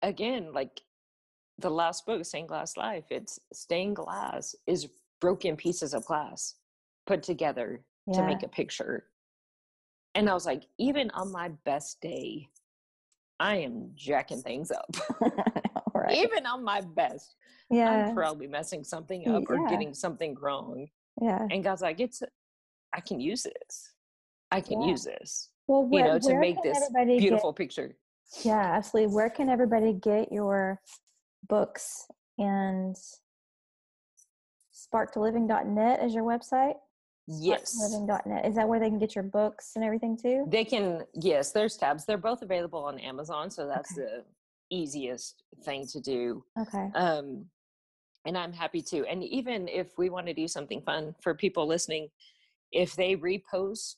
again, 0.03 0.53
like 0.53 0.81
the 1.59 1.71
last 1.71 2.07
book, 2.07 2.25
Stained 2.25 2.49
Glass 2.49 2.77
Life, 2.77 3.05
it's 3.11 3.39
stained 3.53 3.97
glass 3.97 4.55
is 4.67 4.89
broken 5.21 5.57
pieces 5.57 5.95
of 5.95 6.05
glass 6.05 6.55
put 7.07 7.23
together 7.23 7.81
to 8.15 8.23
make 8.23 8.43
a 8.43 8.49
picture. 8.49 9.07
And 10.15 10.29
I 10.31 10.35
was 10.35 10.47
like, 10.47 10.65
even 10.79 11.11
on 11.13 11.33
my 11.33 11.49
best 11.65 12.01
day, 12.01 12.49
I 13.41 13.57
am 13.57 13.91
jacking 13.95 14.43
things 14.43 14.71
up. 14.71 14.95
right. 16.09 16.19
even 16.25 16.47
on 16.47 16.65
my 16.65 16.81
best, 16.81 17.35
Yeah. 17.71 17.91
I'm 18.09 18.15
probably 18.15 18.47
messing 18.47 18.85
something 18.85 19.29
up 19.29 19.45
or 19.49 19.69
getting 19.69 19.95
something 19.95 20.37
wrong. 20.41 20.89
Yeah. 21.21 21.47
And 21.51 21.63
God's 21.65 21.83
like, 21.83 22.01
it's, 22.01 22.23
I 22.93 23.01
can 23.01 23.21
use 23.21 23.43
this. 23.43 23.93
I 24.51 24.61
can 24.61 24.81
Yeah. 24.83 24.89
use 24.89 25.05
this, 25.05 25.51
Well, 25.67 25.83
you 25.83 25.89
where, 25.89 26.05
know, 26.05 26.19
to 26.19 26.39
make 26.39 26.63
this 26.63 26.79
beautiful 27.19 27.53
picture. 27.53 27.89
Get, 27.89 28.45
yeah, 28.45 28.73
absolutely. 28.77 29.15
Where 29.15 29.31
can 29.31 29.49
everybody 29.49 29.93
get 29.93 30.33
your 30.33 30.81
books 31.49 32.07
and 32.39 32.97
sparktoliving.net 34.75 36.03
is 36.05 36.15
your 36.15 36.25
website? 36.25 36.75
Yes. 37.27 37.77
Sparktoliving.net. 37.77 38.47
Is 38.47 38.55
that 38.55 38.69
where 38.69 38.81
they 38.81 38.89
can 38.89 38.99
get 38.99 39.15
your 39.15 39.25
books 39.25 39.73
and 39.77 39.85
everything 39.85 40.17
too? 40.17 40.47
They 40.49 40.65
can, 40.65 41.05
yes, 41.15 41.53
there's 41.53 41.77
tabs. 41.77 42.05
They're 42.07 42.17
both 42.17 42.43
available 42.43 42.85
on 42.85 42.99
Amazon. 42.99 43.51
So 43.51 43.67
that's 43.67 43.95
the 43.95 44.25
easiest 44.71 45.43
thing 45.65 45.87
to 45.89 46.01
do. 46.01 46.45
Okay. 46.59 46.91
Um, 46.95 47.47
and 48.25 48.37
I'm 48.37 48.53
happy 48.53 48.83
to. 48.83 49.07
And 49.07 49.23
even 49.25 49.69
if 49.69 49.97
we 49.97 50.11
want 50.11 50.27
to 50.27 50.35
do 50.35 50.49
something 50.49 50.83
fun 50.83 51.15
for 51.23 51.35
people 51.35 51.67
listening, 51.67 52.09
if 52.73 52.95
they 52.97 53.17
repost 53.17 53.97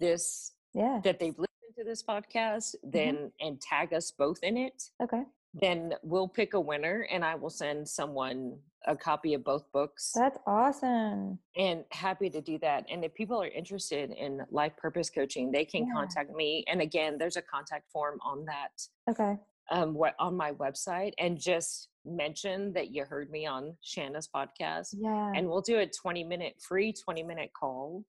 this 0.00 0.52
Yeah. 0.72 1.00
that 1.04 1.18
they've 1.18 1.38
listened 1.38 1.74
to 1.78 1.84
this 1.84 2.02
podcast, 2.02 2.74
Mm-hmm. 2.76 2.90
then 2.90 3.32
and 3.40 3.60
tag 3.60 3.92
us 3.92 4.10
both 4.12 4.38
in 4.42 4.56
it, 4.56 4.90
Okay. 5.02 5.24
then 5.52 5.94
we'll 6.02 6.28
pick 6.28 6.54
a 6.54 6.60
winner 6.60 7.06
and 7.10 7.24
I 7.24 7.34
will 7.34 7.50
send 7.50 7.88
someone 7.88 8.58
a 8.86 8.94
copy 8.96 9.32
of 9.34 9.42
both 9.44 9.70
books. 9.72 10.12
That's 10.14 10.38
awesome. 10.46 11.38
and 11.56 11.84
happy 11.90 12.28
to 12.30 12.40
do 12.40 12.58
that. 12.58 12.84
And 12.90 13.04
if 13.04 13.14
people 13.14 13.40
are 13.42 13.48
interested 13.48 14.10
in 14.10 14.42
life 14.50 14.76
purpose 14.76 15.08
coaching, 15.10 15.50
they 15.50 15.64
can 15.64 15.86
Yeah. 15.86 15.94
contact 15.94 16.30
me. 16.34 16.64
And 16.68 16.80
again, 16.82 17.16
there's 17.18 17.36
a 17.36 17.42
contact 17.42 17.90
form 17.90 18.18
on 18.22 18.44
that 18.46 18.72
Okay. 19.08 19.38
Um 19.70 19.94
what 19.94 20.14
on 20.18 20.36
my 20.36 20.52
website 20.52 21.12
and 21.18 21.38
just 21.38 21.88
mention 22.04 22.72
that 22.74 22.90
you 22.90 23.04
heard 23.04 23.30
me 23.30 23.46
on 23.46 23.76
Shanna's 23.82 24.28
podcast. 24.34 24.94
Yeah. 24.98 25.32
And 25.34 25.48
we'll 25.48 25.62
do 25.62 25.78
a 25.78 25.86
20 25.86 26.24
minute 26.24 26.54
free 26.60 26.92
20 26.92 27.22
minute 27.22 27.50
call 27.58 28.04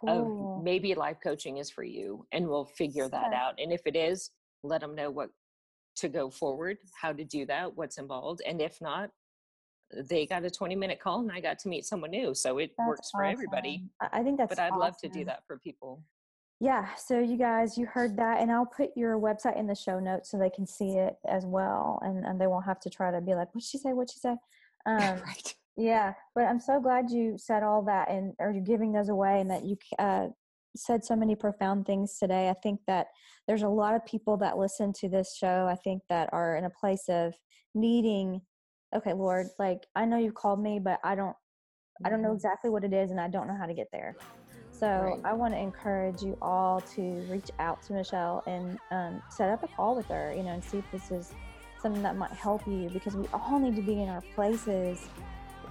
cool. 0.00 0.56
of 0.58 0.64
maybe 0.64 0.94
life 0.94 1.18
coaching 1.22 1.58
is 1.58 1.70
for 1.70 1.84
you 1.84 2.26
and 2.32 2.48
we'll 2.48 2.64
figure 2.64 3.08
that 3.08 3.26
Okay. 3.28 3.36
out. 3.36 3.54
And 3.58 3.72
if 3.72 3.82
it 3.86 3.94
is, 3.94 4.30
let 4.64 4.80
them 4.80 4.94
know 4.96 5.10
what 5.10 5.30
to 5.96 6.08
go 6.08 6.28
forward, 6.28 6.78
how 7.00 7.12
to 7.12 7.24
do 7.24 7.46
that, 7.46 7.76
what's 7.76 7.98
involved. 7.98 8.42
And 8.44 8.60
if 8.60 8.80
not, 8.80 9.10
they 10.10 10.26
got 10.26 10.44
a 10.44 10.50
20 10.50 10.74
minute 10.74 10.98
call 11.00 11.20
and 11.20 11.30
I 11.30 11.40
got 11.40 11.60
to 11.60 11.68
meet 11.68 11.84
someone 11.86 12.10
new. 12.10 12.34
So 12.34 12.58
it 12.58 12.72
That's 12.76 12.88
works 12.88 13.10
for 13.12 13.22
everybody. 13.24 13.84
I 14.00 14.08
I 14.20 14.22
think 14.24 14.38
that's 14.38 14.48
But 14.48 14.58
I'd 14.58 14.74
love 14.76 14.96
to 14.98 15.08
do 15.08 15.24
that 15.26 15.44
for 15.46 15.58
people. 15.58 16.02
Yeah, 16.58 16.94
so 16.94 17.18
you 17.20 17.36
guys, 17.36 17.76
you 17.76 17.84
heard 17.84 18.16
that, 18.16 18.40
and 18.40 18.50
I'll 18.50 18.64
put 18.64 18.90
your 18.96 19.18
website 19.18 19.58
in 19.58 19.66
the 19.66 19.74
show 19.74 20.00
notes 20.00 20.30
so 20.30 20.38
they 20.38 20.48
can 20.48 20.66
see 20.66 20.92
it 20.92 21.16
as 21.28 21.44
well, 21.44 21.98
and, 22.02 22.24
and 22.24 22.40
they 22.40 22.46
won't 22.46 22.64
have 22.64 22.80
to 22.80 22.90
try 22.90 23.10
to 23.10 23.20
be 23.20 23.34
like, 23.34 23.54
"What'd 23.54 23.68
she 23.68 23.76
say? 23.78 23.92
What'd 23.92 24.12
she 24.12 24.20
say?" 24.20 24.36
Um, 24.86 25.20
right. 25.26 25.54
yeah, 25.76 26.14
but 26.36 26.44
I'm 26.44 26.60
so 26.60 26.80
glad 26.80 27.10
you 27.10 27.36
said 27.38 27.64
all 27.64 27.82
that, 27.82 28.08
and 28.08 28.34
are 28.38 28.52
you're 28.52 28.62
giving 28.62 28.92
those 28.92 29.08
away, 29.08 29.40
and 29.40 29.50
that 29.50 29.64
you 29.64 29.76
uh, 29.98 30.28
said 30.76 31.04
so 31.04 31.16
many 31.16 31.34
profound 31.34 31.86
things 31.86 32.18
today. 32.18 32.48
I 32.48 32.54
think 32.54 32.80
that 32.86 33.08
there's 33.48 33.64
a 33.64 33.68
lot 33.68 33.94
of 33.94 34.06
people 34.06 34.36
that 34.38 34.56
listen 34.58 34.92
to 35.00 35.08
this 35.08 35.34
show. 35.36 35.66
I 35.68 35.74
think 35.74 36.02
that 36.08 36.30
are 36.32 36.56
in 36.56 36.64
a 36.64 36.70
place 36.70 37.08
of 37.08 37.34
needing. 37.74 38.40
Okay, 38.94 39.12
Lord, 39.12 39.48
like 39.58 39.80
I 39.96 40.04
know 40.06 40.18
you've 40.18 40.34
called 40.34 40.62
me, 40.62 40.78
but 40.78 41.00
I 41.04 41.16
don't 41.16 41.36
I 42.04 42.10
don't 42.10 42.22
know 42.22 42.30
Mhm. 42.30 42.36
exactly 42.36 42.70
what 42.70 42.84
it 42.84 42.92
is 42.92 43.10
and 43.10 43.20
I 43.20 43.28
don't 43.28 43.48
know 43.48 43.56
how 43.56 43.66
to 43.66 43.74
get 43.74 43.88
there. 43.92 44.16
So 44.78 44.86
Right. 44.86 45.20
I 45.24 45.32
want 45.32 45.54
to 45.54 45.58
encourage 45.60 46.22
you 46.22 46.36
all 46.42 46.80
to 46.94 47.00
reach 47.30 47.50
out 47.58 47.82
to 47.84 47.94
Michelle 47.94 48.42
and 48.46 48.78
um, 48.90 49.22
set 49.30 49.48
up 49.50 49.62
a 49.62 49.68
call 49.68 49.96
with 49.96 50.06
her, 50.08 50.34
you 50.36 50.42
know, 50.42 50.50
and 50.50 50.62
see 50.62 50.78
if 50.78 50.90
this 50.90 51.10
is 51.10 51.32
something 51.80 52.02
that 52.02 52.16
might 52.16 52.32
help 52.32 52.66
you 52.66 52.90
because 52.90 53.14
we 53.14 53.26
all 53.32 53.58
need 53.58 53.76
to 53.76 53.82
be 53.82 54.02
in 54.02 54.08
our 54.08 54.22
places, 54.34 55.08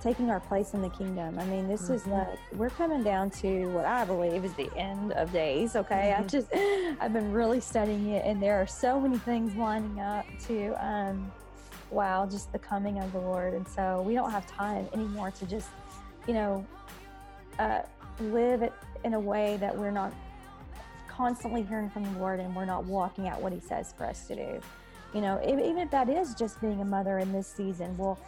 taking 0.01 0.29
our 0.31 0.39
place 0.39 0.73
in 0.73 0.81
the 0.81 0.89
kingdom. 0.89 1.37
I 1.39 1.45
mean, 1.45 1.67
this 1.67 1.89
is 1.89 2.03
Mhm. 2.03 2.11
like 2.11 2.39
we're 2.53 2.69
coming 2.71 3.03
down 3.03 3.29
to 3.41 3.67
what 3.67 3.85
I 3.85 4.05
believe 4.05 4.43
is 4.43 4.53
the 4.55 4.75
end 4.75 5.11
of 5.13 5.31
days. 5.31 5.75
Okay, 5.75 6.13
I've 6.13 6.25
Mhm. 6.25 6.31
just 6.31 6.53
I've 7.01 7.13
been 7.13 7.31
really 7.31 7.59
studying 7.59 8.07
it, 8.11 8.25
and 8.25 8.41
there 8.41 8.59
are 8.59 8.67
so 8.67 8.99
many 8.99 9.17
things 9.19 9.55
lining 9.55 9.99
up 9.99 10.25
to. 10.47 10.73
Um, 10.85 11.31
wow, 11.91 12.25
just 12.25 12.51
the 12.51 12.59
coming 12.59 12.99
of 12.99 13.11
the 13.13 13.19
Lord. 13.19 13.53
And 13.53 13.67
so 13.67 14.01
we 14.01 14.15
don't 14.15 14.31
have 14.31 14.45
time 14.47 14.89
anymore 14.91 15.31
to 15.31 15.45
just, 15.45 15.69
you 16.27 16.33
know, 16.33 16.65
uh, 17.59 17.83
live 18.19 18.61
it 18.61 18.73
in 19.03 19.13
a 19.13 19.19
way 19.19 19.57
that 19.57 19.75
we're 19.77 19.91
not 19.91 20.13
constantly 21.07 21.63
hearing 21.63 21.89
from 21.89 22.03
the 22.03 22.19
Lord 22.19 22.39
and 22.39 22.55
we're 22.55 22.65
not 22.65 22.85
walking 22.85 23.27
out 23.27 23.41
what 23.41 23.53
He 23.53 23.59
says 23.59 23.93
for 23.97 24.05
us 24.05 24.27
to 24.27 24.35
do. 24.35 24.61
You 25.13 25.21
know, 25.21 25.39
even 25.47 25.77
if 25.77 25.89
that 25.91 26.09
is 26.09 26.35
just 26.35 26.59
being 26.59 26.81
a 26.81 26.85
mother 26.85 27.19
in 27.19 27.31
this 27.31 27.47
season, 27.47 27.95
well, 27.97 28.19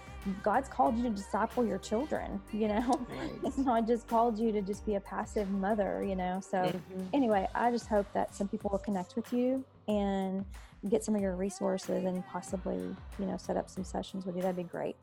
God's 0.41 0.69
called 0.69 0.97
you 0.97 1.04
to 1.04 1.10
disciple 1.10 1.65
your 1.65 1.80
children, 1.80 2.41
you 2.54 2.67
know? 2.69 3.06
Right. 3.10 3.32
It's 3.43 3.58
not 3.58 3.88
just 3.88 4.08
called 4.08 4.38
you 4.39 4.52
to 4.54 4.62
just 4.62 4.86
be 4.86 4.95
a 4.95 5.00
passive 5.02 5.50
mother, 5.50 6.04
you 6.04 6.15
know? 6.15 6.39
So, 6.39 6.58
Mhm. 6.58 7.08
anyway, 7.13 7.47
I 7.54 7.71
just 7.71 7.88
hope 7.88 8.12
that 8.13 8.34
some 8.34 8.47
people 8.47 8.69
will 8.71 8.80
connect 8.80 9.15
with 9.17 9.32
you 9.34 9.65
and 9.88 10.45
get 10.89 11.04
some 11.04 11.15
of 11.15 11.21
your 11.21 11.36
resources 11.36 12.06
and 12.06 12.26
possibly, 12.28 12.95
you 13.19 13.26
know, 13.26 13.36
set 13.38 13.58
up 13.58 13.69
some 13.69 13.84
sessions 13.84 14.26
with 14.26 14.36
you. 14.36 14.41
That'd 14.41 14.56
be 14.56 14.63
great. 14.63 14.95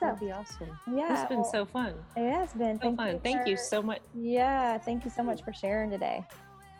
That'd 0.00 0.20
be 0.20 0.32
awesome. 0.32 0.68
Yeah. 0.92 1.12
It's 1.12 1.28
been 1.28 1.40
well, 1.40 1.52
so 1.52 1.64
fun. 1.64 1.94
It 2.16 2.30
has 2.30 2.52
been. 2.52 2.80
So 2.80 2.94
fun. 2.96 3.20
Thank 3.20 3.46
you 3.46 3.56
so 3.56 3.82
much. 3.82 4.00
Yeah. 4.14 4.78
Thank 4.78 5.04
you 5.04 5.10
so 5.10 5.22
much 5.22 5.42
for 5.44 5.52
sharing 5.52 5.90
today. 5.90 6.24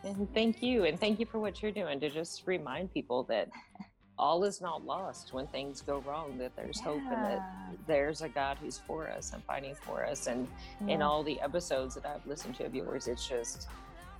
And 0.04 0.32
thank 0.34 0.62
you. 0.62 0.84
And 0.84 0.98
thank 0.98 1.20
you 1.20 1.26
for 1.26 1.38
what 1.38 1.62
you're 1.62 1.72
doing 1.72 2.00
to 2.00 2.10
just 2.10 2.46
remind 2.46 2.92
people 2.92 3.22
that 3.24 3.48
all 4.18 4.44
is 4.44 4.60
not 4.60 4.84
lost 4.84 5.32
when 5.32 5.46
things 5.48 5.80
go 5.80 5.98
wrong, 6.06 6.38
that 6.38 6.54
there's 6.56 6.80
hope 6.80 7.00
and 7.10 7.24
that 7.24 7.42
there's 7.86 8.22
a 8.22 8.28
God 8.28 8.58
who's 8.60 8.78
for 8.78 9.08
us 9.08 9.32
and 9.32 9.42
fighting 9.44 9.74
for 9.74 10.04
us. 10.04 10.26
And 10.26 10.46
in 10.86 11.02
all 11.02 11.22
the 11.22 11.40
episodes 11.40 11.94
that 11.94 12.06
I've 12.06 12.26
listened 12.26 12.54
to 12.56 12.66
of 12.66 12.74
yours, 12.74 13.08
it's 13.08 13.28
just, 13.28 13.68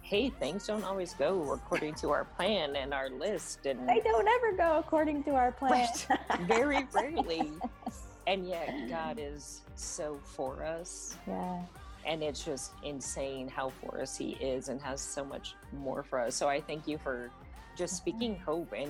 hey, 0.03 0.31
things 0.31 0.67
don't 0.67 0.85
always 0.85 1.15
go 1.15 1.53
according 1.53 1.95
to 1.97 2.11
our 2.11 2.25
plan 2.25 2.75
and 2.75 2.93
our 2.95 3.11
list. 3.11 3.67
And 3.67 3.89
They 3.89 4.01
don't 4.01 4.27
ever 4.27 4.57
go 4.57 4.79
according 4.79 5.25
to 5.25 5.33
our 5.33 5.53
plan. 5.53 5.89
Right. 6.09 6.41
very 6.47 6.87
rarely. 6.93 7.53
And 8.27 8.47
yet, 8.47 8.73
God 8.89 9.19
is 9.21 9.63
so 9.75 10.19
for 10.25 10.65
us. 10.65 11.17
yeah. 11.27 11.61
And 12.05 12.21
it's 12.21 12.45
just 12.45 12.73
insane 12.83 13.47
how 13.49 13.71
for 13.81 14.01
us 14.01 14.17
He 14.17 14.31
is 14.41 14.69
and 14.69 14.81
has 14.83 15.01
so 15.01 15.25
much 15.25 15.55
more 15.73 16.03
for 16.03 16.19
us. 16.21 16.35
So 16.35 16.49
I 16.49 16.61
thank 16.61 16.89
you 16.89 16.99
for 16.99 17.31
just 17.77 17.97
speaking 17.97 18.37
hope 18.45 18.73
and 18.73 18.81